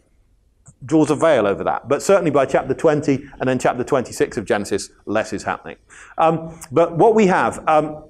draws 0.86 1.10
a 1.10 1.16
veil 1.16 1.48
over 1.48 1.64
that. 1.64 1.88
But 1.88 2.02
certainly 2.02 2.32
by 2.32 2.46
chapter 2.46 2.74
20 2.74 3.30
and 3.40 3.48
then 3.48 3.60
chapter 3.60 3.84
26 3.84 4.38
of 4.38 4.46
Genesis, 4.46 4.90
less 5.06 5.32
is 5.32 5.44
happening. 5.44 5.78
Um, 6.18 6.60
but 6.72 6.98
what 6.98 7.16
we 7.16 7.28
have, 7.28 7.64
um, 7.70 8.04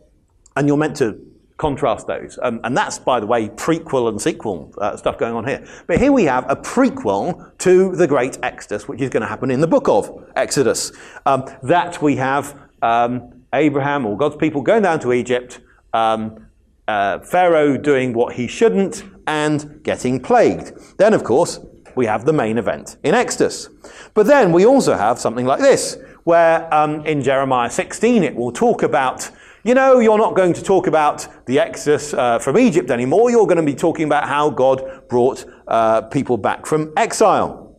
and 0.56 0.68
you're 0.68 0.77
meant 0.77 0.96
to 0.98 1.20
contrast 1.58 2.08
those. 2.08 2.39
Um, 2.42 2.60
and 2.63 2.75
that's, 2.75 2.98
by 2.98 3.20
the 3.20 3.27
way, 3.27 3.50
prequel 3.50 4.10
and 4.10 4.20
sequel 4.20 4.74
stuff 4.98 5.18
going 5.20 5.36
on 5.36 5.46
here. 5.48 5.65
But 5.88 6.00
here 6.00 6.12
we 6.12 6.24
have 6.25 6.50
a 6.50 6.56
prequel 6.56 7.56
to 7.60 7.96
the 7.96 8.08
great 8.08 8.39
Exodus, 8.42 8.88
which 8.88 9.01
is 9.01 9.10
going 9.10 9.22
to 9.22 9.27
happen 9.27 9.51
in 9.51 9.62
the 9.62 9.68
book 9.68 9.88
of 9.88 10.32
Exodus. 10.36 10.92
Um, 11.27 11.46
that 11.62 12.01
we 12.01 12.15
have 12.15 12.60
um, 12.82 13.33
Abraham 13.53 14.05
or 14.05 14.17
God's 14.17 14.36
people 14.36 14.62
going 14.62 14.83
down 14.83 15.00
to 15.01 15.13
Egypt, 15.13 15.60
um, 15.93 16.48
uh, 16.88 17.19
Pharaoh 17.19 17.77
doing 17.77 18.13
what 18.13 18.33
he 18.33 18.48
shouldn't, 18.48 19.03
and 19.27 19.81
getting 19.83 20.19
plagued. 20.19 20.74
Then, 20.98 21.13
of 21.13 21.24
course, 21.24 21.60
we 21.95 22.05
have 22.05 22.25
the 22.25 22.33
main 22.33 22.57
event 22.57 22.98
in 23.03 23.13
Exodus. 23.13 23.69
But 24.13 24.25
then 24.25 24.51
we 24.51 24.65
also 24.65 24.95
have 24.95 25.19
something 25.19 25.45
like 25.45 25.60
this, 25.60 25.98
where 26.24 26.74
um, 26.74 27.05
in 27.05 27.22
Jeremiah 27.22 27.69
16 27.69 28.24
it 28.24 28.36
will 28.36 28.51
talk 28.51 28.83
about, 28.83 29.29
you 29.63 29.74
know, 29.74 30.00
you're 30.00 30.17
not 30.17 30.36
going 30.36 30.53
to 30.53 30.63
talk 30.63 30.88
about 30.88 31.27
the 31.45 31.60
Exodus 31.60 32.13
uh, 32.13 32.39
from 32.39 32.57
Egypt 32.57 32.89
anymore, 32.89 33.29
you're 33.29 33.48
going 33.48 33.57
to 33.57 33.63
be 33.63 33.75
talking 33.75 34.05
about 34.05 34.27
how 34.27 34.50
God 34.50 35.07
brought 35.07 35.45
uh, 35.67 36.01
people 36.01 36.38
back 36.38 36.65
from 36.65 36.91
exile. 36.98 37.77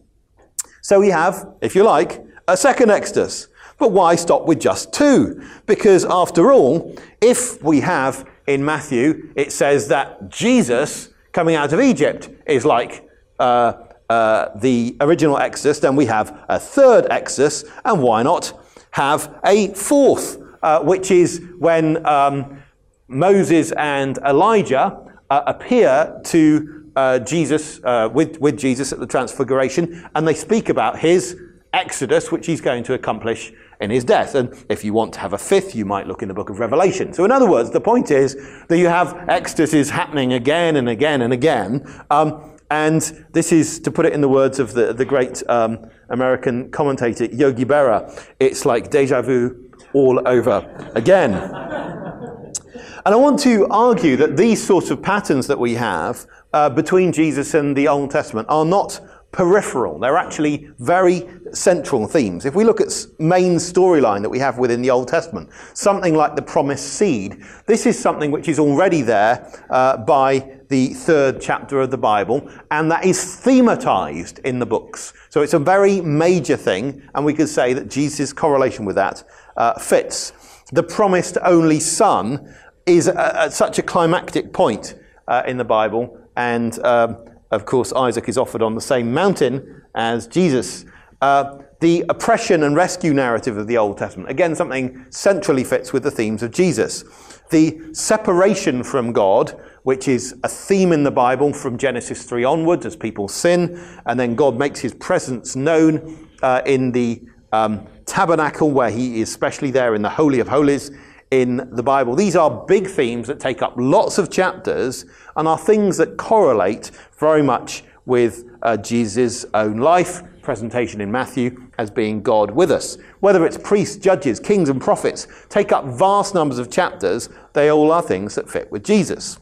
So 0.83 1.01
we 1.01 1.09
have, 1.09 1.47
if 1.61 1.75
you 1.75 1.83
like, 1.83 2.23
a 2.47 2.57
second 2.57 2.91
Exodus. 2.91 3.49
But 3.85 3.93
why 3.93 4.17
stop 4.17 4.47
with 4.47 4.61
just 4.61 4.95
two? 4.95 5.47
Because 5.67 6.07
after 6.07 6.51
all, 6.51 6.97
if 7.21 7.63
we 7.63 7.81
have 7.81 8.27
in 8.47 8.65
Matthew, 8.65 9.31
it 9.37 9.53
says 9.53 9.89
that 9.89 10.31
Jesus 10.31 11.11
coming 11.33 11.55
out 11.55 11.75
of 11.75 11.81
Egypt 11.83 12.31
is 12.47 12.65
like 12.65 13.07
uh, 13.39 13.75
uh, 14.09 14.49
the 14.57 14.97
original 15.03 15.37
Exodus, 15.37 15.81
then 15.81 15.97
we 15.97 16.07
have 16.07 16.47
a 16.49 16.59
third 16.59 17.07
Exodus, 17.11 17.67
and 17.85 18.01
why 18.01 18.23
not 18.23 18.59
have 18.93 19.39
a 19.45 19.69
fourth, 19.75 20.39
uh, 20.63 20.81
which 20.81 21.11
is 21.11 21.43
when 21.59 22.07
um, 22.07 22.63
Moses 23.09 23.71
and 23.73 24.17
Elijah 24.25 24.99
uh, 25.29 25.43
appear 25.47 26.23
to 26.25 26.91
uh, 26.97 27.19
Jesus, 27.19 27.81
uh, 27.85 28.09
with, 28.11 28.41
with 28.41 28.57
Jesus 28.59 28.95
at 28.95 28.99
the 28.99 29.07
Transfiguration, 29.07 30.09
and 30.15 30.27
they 30.27 30.33
speak 30.33 30.71
about 30.71 31.01
his 31.01 31.39
Exodus, 31.75 32.33
which 32.33 32.47
he's 32.47 32.63
going 32.63 32.85
to 32.85 32.95
accomplish 32.95 33.53
in 33.81 33.91
his 33.91 34.05
death. 34.05 34.35
And 34.35 34.53
if 34.69 34.85
you 34.85 34.93
want 34.93 35.13
to 35.15 35.21
have 35.21 35.33
a 35.33 35.39
fifth, 35.39 35.75
you 35.75 35.85
might 35.85 36.07
look 36.07 36.23
in 36.23 36.29
the 36.29 36.35
book 36.35 36.51
of 36.51 36.59
Revelation. 36.59 37.13
So, 37.13 37.25
in 37.25 37.33
other 37.33 37.49
words, 37.49 37.71
the 37.71 37.81
point 37.81 38.11
is 38.11 38.35
that 38.69 38.79
you 38.79 38.89
have 38.89 39.09
exoduses 39.29 39.91
happening 39.91 40.33
again 40.33 40.77
and 40.77 40.89
again 40.89 41.23
and 41.23 41.33
again. 41.33 41.87
Um, 42.11 42.55
and 42.71 43.03
this 43.33 43.53
is, 43.53 43.79
to 43.81 43.91
put 43.91 44.07
it 44.07 44.13
in 44.13 44.21
the 44.21 44.29
words 44.29 44.59
of 44.59 44.73
the, 44.73 44.93
the 44.93 45.05
great 45.05 45.43
um, 45.49 45.91
American 46.09 46.71
commentator 46.71 47.27
Yogi 47.27 47.65
Berra, 47.65 48.27
it's 48.41 48.65
like 48.65 48.91
deja 48.91 49.23
vu 49.23 49.71
all 49.93 50.27
over 50.27 50.91
again. 50.95 51.35
and 51.35 53.15
I 53.15 53.17
want 53.17 53.39
to 53.41 53.67
argue 53.69 54.17
that 54.17 54.37
these 54.37 54.65
sorts 54.67 54.91
of 54.91 55.03
patterns 55.03 55.47
that 55.47 55.59
we 55.59 55.75
have 55.75 56.27
uh, 56.53 56.71
between 56.71 57.13
Jesus 57.13 57.55
and 57.55 57.77
the 57.77 57.89
Old 57.89 58.11
Testament 58.11 58.47
are 58.49 58.65
not 58.65 59.01
peripheral. 59.35 59.99
They're 59.99 60.17
actually 60.17 60.71
very 60.79 61.29
central 61.53 62.07
themes. 62.07 62.45
If 62.45 62.55
we 62.55 62.63
look 62.63 62.81
at 62.81 62.95
main 63.19 63.57
storyline 63.57 64.23
that 64.23 64.31
we 64.31 64.39
have 64.39 64.59
within 64.59 64.81
the 64.81 64.91
Old 64.91 65.09
Testament, 65.09 65.51
something 65.75 66.15
like 66.15 66.37
the 66.37 66.43
promised 66.43 66.95
seed, 66.95 67.43
this 67.67 67.85
is 67.85 67.99
something 67.99 68.31
which 68.31 68.47
is 68.47 68.61
already 68.61 69.03
there 69.03 69.51
uh, 69.71 69.97
by 69.97 70.61
the 70.69 70.95
third 70.95 71.41
chapter 71.41 71.81
of 71.81 71.91
the 71.91 71.99
Bible, 71.99 72.49
and 72.71 72.89
that 72.93 73.05
is 73.05 73.19
thematized 73.19 74.39
in 74.45 74.61
the 74.61 74.67
books. 74.67 75.13
So 75.31 75.43
it's 75.43 75.55
a 75.55 75.59
very 75.59 76.01
major 76.01 76.57
thing, 76.57 77.03
and 77.17 77.25
we 77.25 77.35
could 77.35 77.49
say 77.49 77.73
that 77.73 77.91
Jesus' 77.91 78.33
correlation 78.33 78.85
with 78.85 78.95
that 78.95 79.25
uh, 79.57 79.77
fits. 79.81 80.33
The 80.73 80.85
promised 80.85 81.39
only 81.43 81.81
son 81.81 82.55
is 82.87 83.09
at 83.09 83.53
such 83.53 83.81
a 83.81 83.83
climactic 83.83 84.53
point 84.53 84.95
uh, 85.27 85.43
in 85.45 85.57
the 85.57 85.65
Bible, 85.65 86.21
and 86.37 86.79
um, 86.85 87.17
of 87.55 87.67
course, 87.67 87.93
Isaac 87.93 88.29
is 88.29 88.39
offered 88.39 88.63
on 88.63 88.75
the 88.75 88.81
same 88.81 89.13
mountain 89.13 89.83
as 89.95 90.27
Jesus. 90.27 90.85
Uh, 91.21 91.59
the 91.81 92.05
oppression 92.09 92.63
and 92.63 92.77
rescue 92.77 93.13
narrative 93.13 93.57
of 93.57 93.67
the 93.67 93.77
Old 93.77 93.99
Testament, 93.99 94.31
again, 94.31 94.55
something 94.55 95.07
centrally 95.11 95.65
fits 95.65 95.93
with 95.93 96.03
the 96.03 96.11
themes 96.11 96.43
of 96.43 96.51
Jesus. 96.51 97.05
The 97.51 97.79
separation 97.93 98.83
from 98.83 99.13
God, 99.13 99.61
which 99.83 100.09
is 100.09 100.35
a 100.43 100.49
theme 100.49 100.93
in 100.93 101.05
the 101.05 101.11
Bible 101.11 101.53
from 101.53 101.77
Genesis 101.79 102.25
3 102.25 102.45
onwards 102.45 102.87
as 102.87 102.97
people 102.97 103.29
sin, 103.29 103.83
and 104.07 104.19
then 104.19 104.35
God 104.35 104.59
makes 104.59 104.81
his 104.81 104.95
presence 104.95 105.57
known 105.57 106.29
uh, 106.43 106.63
in 106.67 106.93
the 106.93 107.23
um, 107.53 107.87
tabernacle, 108.07 108.71
where 108.71 108.91
he 108.91 109.21
is 109.21 109.31
specially 109.33 109.71
there 109.71 109.95
in 109.95 110.03
the 110.03 110.11
Holy 110.11 110.41
of 110.41 110.49
Holies 110.49 110.91
in 111.31 111.69
the 111.73 111.83
Bible. 111.83 112.15
These 112.15 112.37
are 112.37 112.65
big 112.67 112.87
themes 112.87 113.27
that 113.29 113.41
take 113.41 113.63
up 113.63 113.75
lots 113.77 114.19
of 114.19 114.31
chapters 114.31 115.05
and 115.37 115.49
are 115.49 115.59
things 115.59 115.97
that 115.97 116.17
correlate 116.17 116.91
very 117.19 117.43
much 117.43 117.85
with 118.07 118.45
uh, 118.63 118.77
Jesus' 118.77 119.47
own 119.55 119.79
life, 119.79 120.23
presentation 120.43 121.01
in 121.01 121.11
Matthew 121.11 121.69
as 121.79 121.91
being 121.91 122.23
God 122.23 122.51
with 122.51 122.71
us. 122.71 122.99
Whether 123.21 123.47
it's 123.47 123.57
priests, 123.57 123.97
judges, 123.97 124.39
kings, 124.39 124.69
and 124.69 124.81
prophets, 124.81 125.27
take 125.49 125.73
up 125.73 125.87
vast 125.87 126.35
numbers 126.35 126.59
of 126.59 126.71
chapters, 126.71 127.29
they 127.55 127.71
all 127.71 127.91
are 127.91 128.03
things 128.03 128.35
that 128.35 128.51
fit 128.51 128.71
with 128.71 128.85
Jesus. 128.85 129.39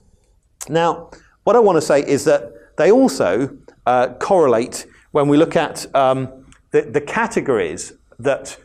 Now, 0.68 1.10
what 1.44 1.56
I 1.56 1.58
want 1.58 1.76
to 1.76 1.82
say 1.82 2.06
is 2.06 2.24
that 2.24 2.76
they 2.76 2.92
also 2.92 3.56
uh, 3.86 4.14
correlate 4.14 4.86
when 5.10 5.28
we 5.28 5.36
look 5.36 5.56
at 5.56 5.92
um, 5.94 6.46
the, 6.70 6.82
the 6.82 7.00
categories 7.00 7.92
that 8.18 8.56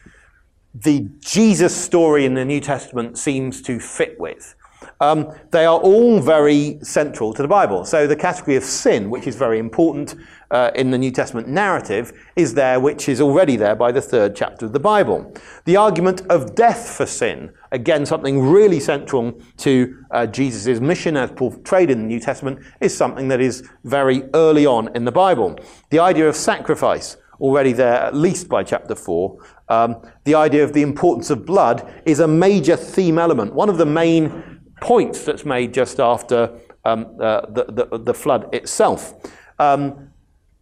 the 0.83 1.09
Jesus 1.19 1.75
story 1.75 2.25
in 2.25 2.33
the 2.33 2.45
New 2.45 2.59
Testament 2.59 3.17
seems 3.17 3.61
to 3.63 3.79
fit 3.79 4.19
with. 4.19 4.55
Um, 4.99 5.31
they 5.51 5.65
are 5.65 5.79
all 5.79 6.19
very 6.19 6.79
central 6.81 7.33
to 7.33 7.41
the 7.41 7.47
Bible. 7.47 7.83
So 7.83 8.05
the 8.05 8.15
category 8.15 8.55
of 8.55 8.63
sin, 8.63 9.09
which 9.09 9.27
is 9.27 9.35
very 9.35 9.59
important 9.59 10.15
uh, 10.51 10.71
in 10.75 10.91
the 10.91 10.97
New 10.97 11.11
Testament 11.11 11.47
narrative, 11.47 12.13
is 12.35 12.53
there, 12.53 12.79
which 12.79 13.09
is 13.09 13.19
already 13.19 13.55
there 13.55 13.75
by 13.75 13.91
the 13.91 14.01
third 14.01 14.35
chapter 14.35 14.67
of 14.67 14.73
the 14.73 14.79
Bible. 14.79 15.33
The 15.65 15.77
argument 15.77 16.21
of 16.29 16.55
death 16.55 16.95
for 16.95 17.05
sin, 17.05 17.51
again, 17.71 18.05
something 18.05 18.41
really 18.41 18.79
central 18.79 19.39
to 19.57 20.03
uh, 20.11 20.27
Jesus' 20.27 20.79
mission 20.79 21.17
as 21.17 21.31
portrayed 21.31 21.89
in 21.89 21.99
the 21.99 22.07
New 22.07 22.19
Testament, 22.19 22.59
is 22.79 22.95
something 22.95 23.27
that 23.29 23.41
is 23.41 23.67
very 23.83 24.23
early 24.33 24.65
on 24.65 24.95
in 24.95 25.05
the 25.05 25.11
Bible. 25.11 25.57
The 25.89 25.99
idea 25.99 26.27
of 26.27 26.35
sacrifice, 26.35 27.17
already 27.39 27.73
there 27.73 27.95
at 27.95 28.15
least 28.15 28.47
by 28.47 28.63
chapter 28.63 28.95
4. 28.95 29.37
Um, 29.69 29.97
the 30.23 30.35
idea 30.35 30.63
of 30.63 30.73
the 30.73 30.81
importance 30.81 31.29
of 31.29 31.45
blood 31.45 32.01
is 32.05 32.19
a 32.19 32.27
major 32.27 32.75
theme 32.75 33.17
element, 33.17 33.53
one 33.53 33.69
of 33.69 33.77
the 33.77 33.85
main 33.85 34.61
points 34.81 35.25
that's 35.25 35.45
made 35.45 35.73
just 35.73 35.99
after 35.99 36.59
um, 36.85 37.17
uh, 37.19 37.41
the, 37.49 37.87
the, 37.89 37.97
the, 37.97 38.13
flood 38.13 38.53
itself. 38.53 39.13
Um, 39.59 40.11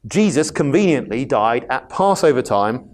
Jesus 0.08 0.52
conveniently 0.52 1.26
died 1.26 1.66
at 1.70 1.90
Passover 1.90 2.42
time, 2.42 2.90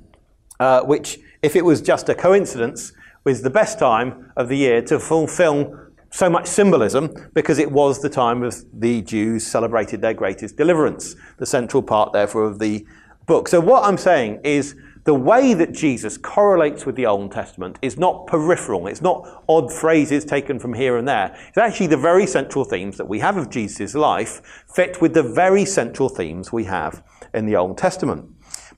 uh, 0.59 0.81
which, 0.81 1.19
if 1.41 1.55
it 1.55 1.63
was 1.63 1.81
just 1.81 2.09
a 2.09 2.15
coincidence, 2.15 2.91
was 3.23 3.41
the 3.41 3.49
best 3.49 3.79
time 3.79 4.31
of 4.35 4.49
the 4.49 4.57
year 4.57 4.81
to 4.81 4.99
fulfill 4.99 5.77
so 6.11 6.29
much 6.29 6.45
symbolism 6.45 7.13
because 7.33 7.57
it 7.57 7.71
was 7.71 8.01
the 8.01 8.09
time 8.09 8.43
of 8.43 8.55
the 8.73 9.01
Jews 9.01 9.47
celebrated 9.47 10.01
their 10.01 10.13
greatest 10.13 10.57
deliverance, 10.57 11.15
the 11.37 11.45
central 11.45 11.81
part, 11.81 12.11
therefore, 12.11 12.43
of 12.43 12.59
the 12.59 12.85
book. 13.31 13.47
So, 13.47 13.61
what 13.61 13.85
I'm 13.85 13.97
saying 13.97 14.41
is 14.43 14.75
the 15.05 15.13
way 15.13 15.53
that 15.53 15.71
Jesus 15.71 16.17
correlates 16.17 16.85
with 16.85 16.97
the 16.97 17.05
Old 17.05 17.31
Testament 17.31 17.79
is 17.81 17.97
not 17.97 18.27
peripheral, 18.27 18.87
it's 18.87 19.01
not 19.01 19.45
odd 19.47 19.71
phrases 19.71 20.25
taken 20.25 20.59
from 20.59 20.73
here 20.73 20.97
and 20.97 21.07
there. 21.07 21.33
It's 21.47 21.57
actually 21.57 21.87
the 21.87 21.95
very 21.95 22.27
central 22.27 22.65
themes 22.65 22.97
that 22.97 23.07
we 23.07 23.19
have 23.19 23.37
of 23.37 23.49
Jesus' 23.49 23.95
life 23.95 24.65
fit 24.67 24.99
with 24.99 25.13
the 25.13 25.23
very 25.23 25.63
central 25.63 26.09
themes 26.09 26.51
we 26.51 26.65
have 26.65 27.01
in 27.33 27.45
the 27.45 27.55
Old 27.55 27.77
Testament. 27.77 28.25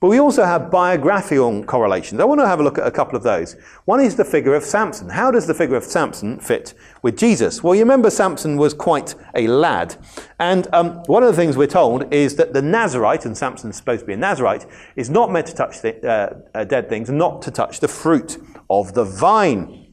But 0.00 0.08
we 0.08 0.18
also 0.18 0.44
have 0.44 0.70
biographical 0.70 1.64
correlations. 1.64 2.20
I 2.20 2.24
want 2.24 2.40
to 2.40 2.46
have 2.46 2.60
a 2.60 2.62
look 2.62 2.78
at 2.78 2.86
a 2.86 2.90
couple 2.90 3.16
of 3.16 3.22
those. 3.22 3.56
One 3.84 4.00
is 4.00 4.16
the 4.16 4.24
figure 4.24 4.54
of 4.54 4.64
Samson. 4.64 5.08
How 5.08 5.30
does 5.30 5.46
the 5.46 5.54
figure 5.54 5.76
of 5.76 5.84
Samson 5.84 6.38
fit 6.40 6.74
with 7.02 7.16
Jesus? 7.16 7.62
Well, 7.62 7.74
you 7.74 7.82
remember 7.82 8.10
Samson 8.10 8.56
was 8.56 8.74
quite 8.74 9.14
a 9.34 9.46
lad. 9.46 9.96
And 10.38 10.66
um, 10.72 11.02
one 11.06 11.22
of 11.22 11.30
the 11.30 11.36
things 11.36 11.56
we're 11.56 11.66
told 11.66 12.12
is 12.12 12.36
that 12.36 12.52
the 12.52 12.62
Nazarite, 12.62 13.24
and 13.24 13.36
Samson's 13.36 13.76
supposed 13.76 14.00
to 14.00 14.06
be 14.06 14.14
a 14.14 14.16
Nazarite, 14.16 14.66
is 14.96 15.10
not 15.10 15.30
meant 15.30 15.46
to 15.46 15.54
touch 15.54 15.80
the, 15.80 16.06
uh, 16.06 16.58
uh, 16.58 16.64
dead 16.64 16.88
things, 16.88 17.08
not 17.10 17.40
to 17.42 17.50
touch 17.50 17.80
the 17.80 17.88
fruit 17.88 18.38
of 18.68 18.94
the 18.94 19.04
vine. 19.04 19.86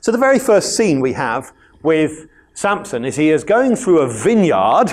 So 0.00 0.10
the 0.12 0.18
very 0.18 0.38
first 0.38 0.76
scene 0.76 1.00
we 1.00 1.12
have 1.12 1.52
with 1.82 2.26
Samson 2.54 3.04
is 3.04 3.16
he 3.16 3.30
is 3.30 3.44
going 3.44 3.76
through 3.76 4.00
a 4.00 4.08
vineyard 4.08 4.92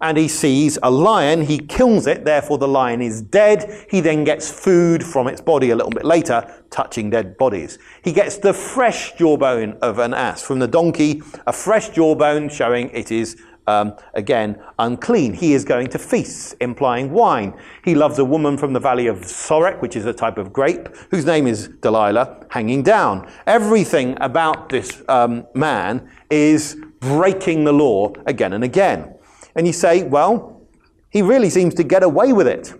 and 0.00 0.16
he 0.16 0.28
sees 0.28 0.78
a 0.82 0.90
lion, 0.90 1.42
he 1.42 1.58
kills 1.58 2.06
it, 2.06 2.24
therefore 2.24 2.58
the 2.58 2.68
lion 2.68 3.02
is 3.02 3.22
dead. 3.22 3.86
He 3.90 4.00
then 4.00 4.24
gets 4.24 4.50
food 4.50 5.02
from 5.02 5.26
its 5.26 5.40
body 5.40 5.70
a 5.70 5.76
little 5.76 5.90
bit 5.90 6.04
later, 6.04 6.62
touching 6.70 7.10
dead 7.10 7.36
bodies. 7.36 7.78
He 8.02 8.12
gets 8.12 8.38
the 8.38 8.52
fresh 8.52 9.14
jawbone 9.16 9.78
of 9.82 9.98
an 9.98 10.14
ass 10.14 10.42
from 10.42 10.58
the 10.58 10.68
donkey, 10.68 11.22
a 11.46 11.52
fresh 11.52 11.90
jawbone 11.90 12.48
showing 12.48 12.90
it 12.90 13.10
is 13.10 13.36
um, 13.68 13.94
again, 14.14 14.58
unclean. 14.78 15.34
He 15.34 15.52
is 15.52 15.62
going 15.64 15.88
to 15.88 15.98
feasts, 15.98 16.54
implying 16.54 17.12
wine. 17.12 17.52
He 17.84 17.94
loves 17.94 18.18
a 18.18 18.24
woman 18.24 18.56
from 18.56 18.72
the 18.72 18.80
valley 18.80 19.08
of 19.08 19.18
Sorek, 19.18 19.82
which 19.82 19.94
is 19.94 20.06
a 20.06 20.12
type 20.12 20.38
of 20.38 20.54
grape, 20.54 20.88
whose 21.10 21.26
name 21.26 21.46
is 21.46 21.68
Delilah, 21.82 22.46
hanging 22.48 22.82
down. 22.82 23.30
Everything 23.46 24.16
about 24.22 24.70
this 24.70 25.02
um, 25.08 25.46
man 25.54 26.08
is 26.30 26.78
breaking 27.00 27.64
the 27.64 27.72
law 27.72 28.10
again 28.26 28.54
and 28.54 28.64
again. 28.64 29.14
And 29.58 29.66
you 29.66 29.72
say, 29.72 30.04
well, 30.04 30.62
he 31.10 31.20
really 31.20 31.50
seems 31.50 31.74
to 31.74 31.82
get 31.82 32.04
away 32.04 32.32
with 32.32 32.46
it. 32.46 32.72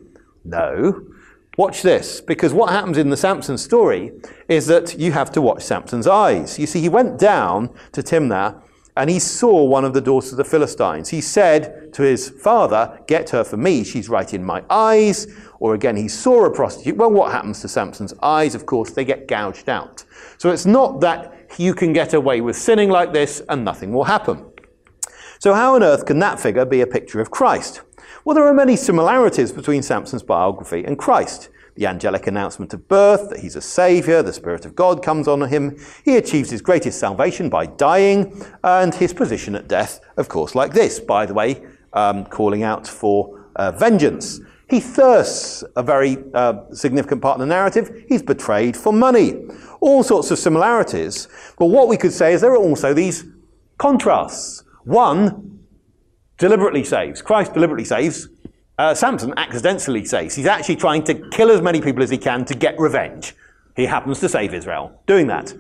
No. 0.45 1.09
Watch 1.57 1.83
this, 1.83 2.21
because 2.21 2.55
what 2.55 2.71
happens 2.71 2.99
in 2.99 3.11
the 3.11 3.17
Samson 3.17 3.59
story 3.59 4.13
is 4.47 4.69
that 4.69 4.97
you 4.97 5.11
have 5.11 5.33
to 5.33 5.43
watch 5.43 5.65
Samson's 5.65 6.07
eyes. 6.07 6.57
You 6.57 6.69
see, 6.69 6.81
he 6.81 6.89
went 6.89 7.19
down 7.19 7.75
to 7.91 8.01
Timnah 8.01 8.63
and 8.97 9.11
he 9.11 9.19
saw 9.19 9.65
one 9.65 9.85
of 9.85 9.93
the 9.93 10.01
daughters 10.01 10.31
of 10.31 10.37
the 10.37 10.45
Philistines. 10.45 11.09
He 11.09 11.21
said 11.21 11.93
to 11.95 12.03
his 12.03 12.31
father, 12.31 13.01
Get 13.09 13.31
her 13.31 13.43
for 13.43 13.57
me, 13.57 13.83
she's 13.83 14.09
right 14.09 14.33
in 14.33 14.45
my 14.45 14.63
eyes. 14.71 15.27
Or 15.59 15.75
again, 15.75 15.97
he 15.97 16.07
saw 16.07 16.45
a 16.45 16.51
prostitute. 16.51 16.97
Well, 16.97 17.11
what 17.11 17.33
happens 17.33 17.61
to 17.63 17.69
Samson's 17.69 18.15
eyes? 18.23 18.55
Of 18.55 18.67
course, 18.67 18.93
they 18.93 19.05
get 19.05 19.27
gouged 19.27 19.69
out. 19.69 20.05
So 20.37 20.51
it's 20.51 20.67
not 20.67 21.01
that 21.01 21.35
you 21.59 21.75
can 21.75 21.93
get 21.93 22.15
away 22.15 22.41
with 22.41 22.57
sinning 22.57 22.89
like 22.89 23.13
this 23.13 23.43
and 23.49 23.65
nothing 23.65 23.93
will 23.93 24.05
happen. 24.05 24.48
So, 25.41 25.55
how 25.55 25.77
on 25.77 25.85
earth 25.85 26.05
can 26.05 26.19
that 26.19 26.41
figure 26.41 26.65
be 26.65 26.81
a 26.81 26.87
picture 26.87 27.21
of 27.21 27.31
Christ? 27.31 27.83
Well, 28.25 28.35
there 28.35 28.47
are 28.47 28.55
many 28.55 28.75
similarities 28.75 29.53
between 29.53 29.83
Samson's 29.83 30.25
biography 30.25 30.85
and 30.85 30.99
Christ. 30.99 31.49
The 31.77 31.87
angelic 31.87 32.27
announcement 32.27 32.75
of 32.75 32.89
birth, 32.89 33.31
that 33.31 33.39
he's 33.39 33.55
a 33.55 33.61
savior, 33.61 34.21
the 34.21 34.33
Spirit 34.33 34.67
of 34.67 34.75
God 34.75 35.01
comes 35.01 35.29
on 35.29 35.41
him. 35.43 35.79
He 36.05 36.17
achieves 36.17 36.51
his 36.51 36.61
greatest 36.61 36.99
salvation 36.99 37.49
by 37.49 37.67
dying, 37.67 38.45
and 38.65 38.93
his 38.93 39.15
position 39.15 39.55
at 39.55 39.69
death, 39.69 40.01
of 40.17 40.29
course, 40.29 40.57
like 40.57 40.73
this, 40.73 40.99
by 40.99 41.25
the 41.25 41.35
way, 41.35 41.65
um, 41.93 42.25
calling 42.25 42.65
out 42.65 42.89
for 42.89 43.47
uh, 43.55 43.71
vengeance. 43.71 44.41
He 44.69 44.81
thirsts, 44.81 45.63
a 45.77 45.85
very 45.85 46.19
uh, 46.35 46.65
significant 46.73 47.23
part 47.23 47.37
of 47.37 47.41
the 47.41 47.47
narrative. 47.47 48.05
He's 48.09 48.23
betrayed 48.23 48.77
for 48.77 48.93
money. 48.93 49.47
All 49.81 50.03
sorts 50.03 50.33
of 50.33 50.39
similarities. 50.41 51.29
But 51.59 51.67
what 51.67 51.87
we 51.87 51.97
could 51.97 52.13
say 52.13 52.35
is 52.35 52.41
there 52.41 52.53
are 52.53 52.57
also 52.57 52.93
these 52.93 53.25
contrasts. 53.79 54.65
One 54.89 55.61
deliberately 56.39 56.83
saves. 56.83 57.21
Christ 57.21 57.53
deliberately 57.53 57.85
saves. 57.85 58.27
Uh, 58.79 58.95
Samson 58.95 59.35
accidentally 59.37 60.07
saves. 60.07 60.35
He's 60.35 60.47
actually 60.47 60.77
trying 60.77 61.05
to 61.05 61.29
kill 61.29 61.51
as 61.51 61.61
many 61.61 61.83
people 61.83 62.03
as 62.03 62.09
he 62.09 62.17
can 62.17 62.47
to 62.47 62.55
get 62.55 62.79
revenge. 62.79 63.35
He 63.77 63.85
happens 63.85 64.19
to 64.21 64.31
save 64.31 64.55
Israel 64.55 65.03
doing 65.07 65.27
that. 65.27 65.53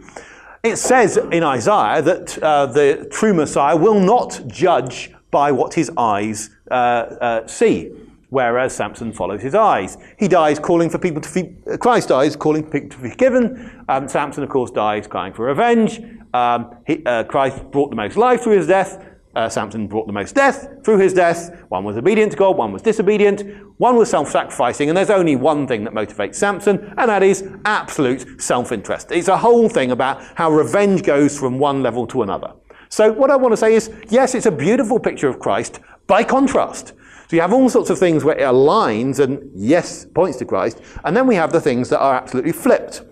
It 0.62 0.76
says 0.76 1.18
in 1.18 1.42
Isaiah 1.42 2.00
that 2.00 2.42
uh, 2.42 2.66
the 2.66 3.06
true 3.12 3.34
Messiah 3.34 3.76
will 3.76 4.00
not 4.00 4.40
judge 4.46 5.12
by 5.30 5.52
what 5.52 5.74
his 5.74 5.90
eyes 5.98 6.48
uh, 6.70 6.74
uh 6.74 7.46
see, 7.46 7.92
whereas 8.30 8.74
Samson 8.74 9.12
follows 9.12 9.42
his 9.42 9.54
eyes. 9.54 9.98
He 10.18 10.26
dies 10.26 10.58
calling 10.58 10.88
for 10.88 10.98
people 10.98 11.20
to 11.20 11.34
be, 11.34 11.76
Christ 11.76 12.08
dies 12.08 12.34
calling 12.34 12.64
for 12.64 12.70
people 12.70 12.96
to 12.96 13.02
be 13.02 13.10
forgiven. 13.10 13.84
Um, 13.90 14.08
Samson, 14.08 14.42
of 14.42 14.48
course, 14.48 14.70
dies 14.70 15.06
crying 15.06 15.34
for 15.34 15.44
revenge. 15.44 16.00
Um, 16.32 16.76
he, 16.86 17.04
uh, 17.04 17.24
Christ 17.24 17.70
brought 17.70 17.90
the 17.90 17.96
most 17.96 18.16
life 18.16 18.42
through 18.42 18.56
his 18.56 18.66
death. 18.66 19.04
Uh, 19.34 19.48
Samson 19.48 19.86
brought 19.86 20.06
the 20.06 20.12
most 20.12 20.34
death 20.34 20.68
through 20.84 20.98
his 20.98 21.12
death. 21.12 21.64
One 21.68 21.84
was 21.84 21.96
obedient 21.96 22.32
to 22.32 22.38
God, 22.38 22.56
one 22.56 22.72
was 22.72 22.82
disobedient, 22.82 23.44
one 23.78 23.96
was 23.96 24.10
self 24.10 24.30
sacrificing, 24.30 24.88
and 24.88 24.96
there's 24.96 25.10
only 25.10 25.36
one 25.36 25.66
thing 25.66 25.84
that 25.84 25.92
motivates 25.92 26.36
Samson, 26.36 26.92
and 26.96 27.08
that 27.08 27.22
is 27.22 27.48
absolute 27.64 28.40
self 28.40 28.72
interest. 28.72 29.12
It's 29.12 29.28
a 29.28 29.36
whole 29.36 29.68
thing 29.68 29.90
about 29.90 30.22
how 30.34 30.50
revenge 30.50 31.02
goes 31.02 31.38
from 31.38 31.58
one 31.58 31.82
level 31.82 32.06
to 32.08 32.22
another. 32.22 32.52
So, 32.88 33.12
what 33.12 33.30
I 33.30 33.36
want 33.36 33.52
to 33.52 33.56
say 33.56 33.74
is 33.74 33.90
yes, 34.08 34.34
it's 34.34 34.46
a 34.46 34.50
beautiful 34.50 34.98
picture 34.98 35.28
of 35.28 35.38
Christ 35.38 35.80
by 36.06 36.24
contrast. 36.24 36.94
So, 37.28 37.36
you 37.36 37.42
have 37.42 37.52
all 37.52 37.68
sorts 37.68 37.90
of 37.90 37.98
things 37.98 38.24
where 38.24 38.36
it 38.36 38.42
aligns 38.42 39.18
and, 39.18 39.50
yes, 39.54 40.06
points 40.06 40.38
to 40.38 40.46
Christ, 40.46 40.80
and 41.04 41.16
then 41.16 41.26
we 41.26 41.34
have 41.34 41.52
the 41.52 41.60
things 41.60 41.90
that 41.90 42.00
are 42.00 42.14
absolutely 42.14 42.52
flipped. 42.52 43.02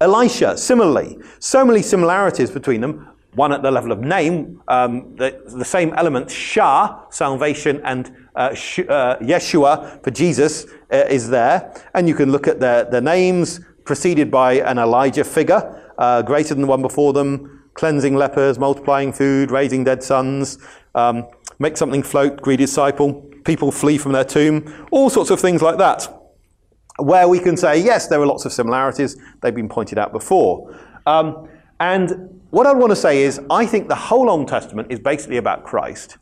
Elisha, 0.00 0.56
similarly, 0.56 1.18
so 1.38 1.62
many 1.64 1.82
similarities 1.82 2.50
between 2.50 2.80
them. 2.80 3.06
One 3.34 3.52
at 3.52 3.62
the 3.62 3.70
level 3.70 3.92
of 3.92 4.00
name, 4.00 4.60
um, 4.66 5.14
the, 5.16 5.40
the, 5.46 5.64
same 5.64 5.94
element, 5.94 6.30
Shah, 6.30 7.08
salvation, 7.10 7.80
and 7.84 8.12
uh, 8.34 8.54
Sh- 8.54 8.80
uh, 8.80 9.18
Yeshua 9.18 10.02
for 10.02 10.10
Jesus 10.10 10.66
uh, 10.92 10.96
is 11.08 11.30
there. 11.30 11.72
And 11.94 12.08
you 12.08 12.14
can 12.14 12.32
look 12.32 12.48
at 12.48 12.58
their, 12.58 12.84
their 12.84 13.00
names, 13.00 13.60
preceded 13.84 14.30
by 14.30 14.54
an 14.54 14.78
Elijah 14.78 15.24
figure, 15.24 15.92
uh, 15.98 16.22
greater 16.22 16.54
than 16.54 16.62
the 16.62 16.66
one 16.66 16.82
before 16.82 17.12
them, 17.12 17.70
cleansing 17.74 18.16
lepers, 18.16 18.58
multiplying 18.58 19.12
food, 19.12 19.52
raising 19.52 19.84
dead 19.84 20.02
sons, 20.02 20.58
um, 20.96 21.26
make 21.60 21.76
something 21.76 22.02
float, 22.02 22.40
greedy 22.42 22.64
disciple, 22.64 23.22
people 23.44 23.70
flee 23.70 23.96
from 23.96 24.10
their 24.12 24.24
tomb, 24.24 24.86
all 24.90 25.08
sorts 25.08 25.30
of 25.30 25.38
things 25.38 25.62
like 25.62 25.78
that 25.78 26.08
where 27.00 27.28
we 27.28 27.38
can 27.38 27.56
say, 27.56 27.78
yes, 27.78 28.08
there 28.08 28.20
are 28.20 28.26
lots 28.26 28.44
of 28.44 28.52
similarities. 28.52 29.16
They've 29.40 29.54
been 29.54 29.68
pointed 29.68 29.98
out 29.98 30.12
before. 30.12 30.76
Um, 31.06 31.48
and 31.78 32.39
what 32.50 32.66
I 32.66 32.72
want 32.72 32.90
to 32.90 32.96
say 32.96 33.22
is, 33.22 33.40
I 33.50 33.66
think 33.66 33.88
the 33.88 33.94
whole 33.94 34.28
Old 34.28 34.48
Testament 34.48 34.90
is 34.90 34.98
basically 34.98 35.36
about 35.36 35.64
Christ. 35.64 36.18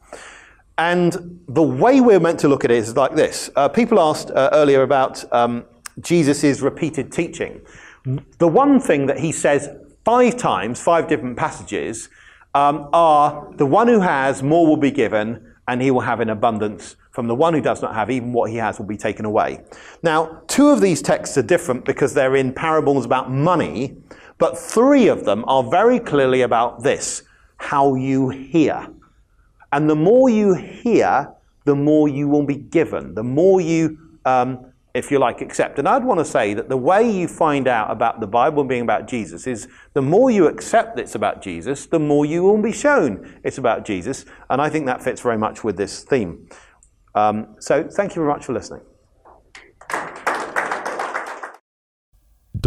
And 0.76 1.40
the 1.48 1.62
way 1.62 2.00
we're 2.00 2.20
meant 2.20 2.38
to 2.40 2.48
look 2.48 2.64
at 2.64 2.70
it 2.70 2.78
is 2.78 2.96
like 2.96 3.14
this. 3.14 3.50
Uh, 3.56 3.68
people 3.68 3.98
asked 3.98 4.30
uh, 4.30 4.50
earlier 4.52 4.82
about 4.82 5.30
um, 5.32 5.64
Jesus' 6.00 6.60
repeated 6.60 7.10
teaching. 7.10 7.60
The 8.38 8.48
one 8.48 8.78
thing 8.78 9.06
that 9.06 9.18
he 9.18 9.32
says 9.32 9.68
five 10.04 10.36
times, 10.36 10.80
five 10.80 11.08
different 11.08 11.36
passages, 11.36 12.08
um, 12.54 12.88
are 12.92 13.52
the 13.56 13.66
one 13.66 13.88
who 13.88 14.00
has, 14.00 14.42
more 14.42 14.66
will 14.66 14.76
be 14.76 14.90
given, 14.90 15.54
and 15.66 15.82
he 15.82 15.90
will 15.90 16.00
have 16.00 16.20
in 16.20 16.30
abundance 16.30 16.96
from 17.10 17.26
the 17.26 17.34
one 17.34 17.52
who 17.52 17.60
does 17.60 17.82
not 17.82 17.94
have, 17.94 18.10
even 18.10 18.32
what 18.32 18.50
he 18.50 18.56
has 18.56 18.78
will 18.78 18.86
be 18.86 18.96
taken 18.96 19.24
away. 19.24 19.60
Now, 20.02 20.42
two 20.46 20.68
of 20.68 20.80
these 20.80 21.02
texts 21.02 21.36
are 21.36 21.42
different 21.42 21.84
because 21.84 22.14
they're 22.14 22.36
in 22.36 22.52
parables 22.52 23.04
about 23.04 23.30
money, 23.30 23.96
but 24.38 24.56
three 24.56 25.08
of 25.08 25.24
them 25.24 25.44
are 25.46 25.62
very 25.62 25.98
clearly 25.98 26.42
about 26.42 26.82
this 26.82 27.22
how 27.58 27.94
you 27.96 28.28
hear. 28.30 28.88
And 29.72 29.90
the 29.90 29.96
more 29.96 30.30
you 30.30 30.54
hear, 30.54 31.32
the 31.64 31.74
more 31.74 32.08
you 32.08 32.28
will 32.28 32.44
be 32.44 32.56
given, 32.56 33.14
the 33.14 33.22
more 33.22 33.60
you, 33.60 33.98
um, 34.24 34.72
if 34.94 35.10
you 35.10 35.18
like, 35.18 35.40
accept. 35.40 35.78
And 35.78 35.86
I'd 35.86 36.04
want 36.04 36.20
to 36.20 36.24
say 36.24 36.54
that 36.54 36.68
the 36.68 36.76
way 36.76 37.10
you 37.10 37.28
find 37.28 37.68
out 37.68 37.90
about 37.90 38.20
the 38.20 38.26
Bible 38.26 38.64
being 38.64 38.82
about 38.82 39.06
Jesus 39.06 39.46
is 39.46 39.68
the 39.92 40.00
more 40.00 40.30
you 40.30 40.46
accept 40.46 40.96
that 40.96 41.02
it's 41.02 41.14
about 41.14 41.42
Jesus, 41.42 41.86
the 41.86 41.98
more 41.98 42.24
you 42.24 42.42
will 42.42 42.62
be 42.62 42.72
shown 42.72 43.40
it's 43.44 43.58
about 43.58 43.84
Jesus. 43.84 44.24
And 44.48 44.62
I 44.62 44.70
think 44.70 44.86
that 44.86 45.02
fits 45.02 45.20
very 45.20 45.36
much 45.36 45.62
with 45.62 45.76
this 45.76 46.04
theme. 46.04 46.48
Um, 47.14 47.56
so 47.58 47.88
thank 47.88 48.14
you 48.14 48.22
very 48.22 48.32
much 48.32 48.46
for 48.46 48.52
listening. 48.52 48.80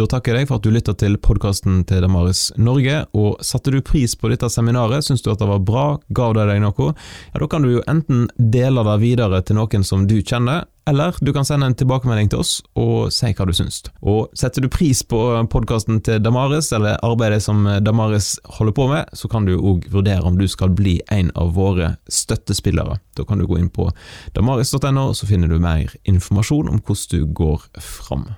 Da 0.02 0.08
takker 0.16 0.34
jeg 0.34 0.42
deg 0.42 0.48
for 0.50 0.58
at 0.58 0.64
du 0.66 0.72
lytta 0.74 0.96
til 0.98 1.14
podkasten 1.22 1.84
til 1.86 2.02
Damaris 2.02 2.48
Norge, 2.58 3.04
og 3.14 3.38
satte 3.46 3.70
du 3.70 3.78
pris 3.86 4.16
på 4.18 4.32
dette 4.32 4.48
seminaret, 4.50 5.06
syns 5.06 5.22
du 5.22 5.28
at 5.30 5.38
det 5.38 5.46
var 5.46 5.62
bra, 5.62 5.84
gav 6.10 6.34
det 6.34 6.48
deg 6.50 6.58
noe, 6.64 6.88
ja 7.30 7.38
da 7.38 7.46
kan 7.46 7.62
du 7.62 7.70
jo 7.76 7.84
enten 7.86 8.24
dele 8.34 8.82
det 8.88 8.98
videre 8.98 9.38
til 9.46 9.60
noen 9.60 9.86
som 9.86 10.08
du 10.10 10.16
kjenner, 10.18 10.64
eller 10.90 11.14
du 11.22 11.30
kan 11.30 11.46
sende 11.46 11.68
en 11.70 11.76
tilbakemelding 11.78 12.32
til 12.32 12.42
oss 12.42 12.56
og 12.74 13.12
si 13.14 13.30
hva 13.30 13.46
du 13.46 13.52
syns. 13.54 13.84
Og 14.02 14.32
setter 14.34 14.64
du 14.64 14.70
pris 14.72 15.04
på 15.06 15.20
podkasten 15.52 16.00
til 16.02 16.18
Damaris, 16.18 16.72
eller 16.74 16.98
arbeidet 17.06 17.44
som 17.44 17.62
Damaris 17.86 18.34
holder 18.58 18.74
på 18.74 18.88
med, 18.90 19.14
så 19.14 19.30
kan 19.30 19.46
du 19.46 19.54
òg 19.54 19.86
vurdere 19.92 20.26
om 20.26 20.40
du 20.40 20.48
skal 20.50 20.74
bli 20.74 20.98
en 21.14 21.30
av 21.38 21.54
våre 21.54 21.94
støttespillere. 22.10 22.98
Da 23.14 23.26
kan 23.28 23.38
du 23.38 23.46
gå 23.46 23.60
inn 23.60 23.70
på 23.70 23.92
damaris.no, 24.34 25.12
så 25.14 25.30
finner 25.30 25.52
du 25.52 25.62
mer 25.62 25.94
informasjon 26.02 26.72
om 26.72 26.82
hvordan 26.82 27.14
du 27.14 27.34
går 27.38 27.70
fram. 27.78 28.32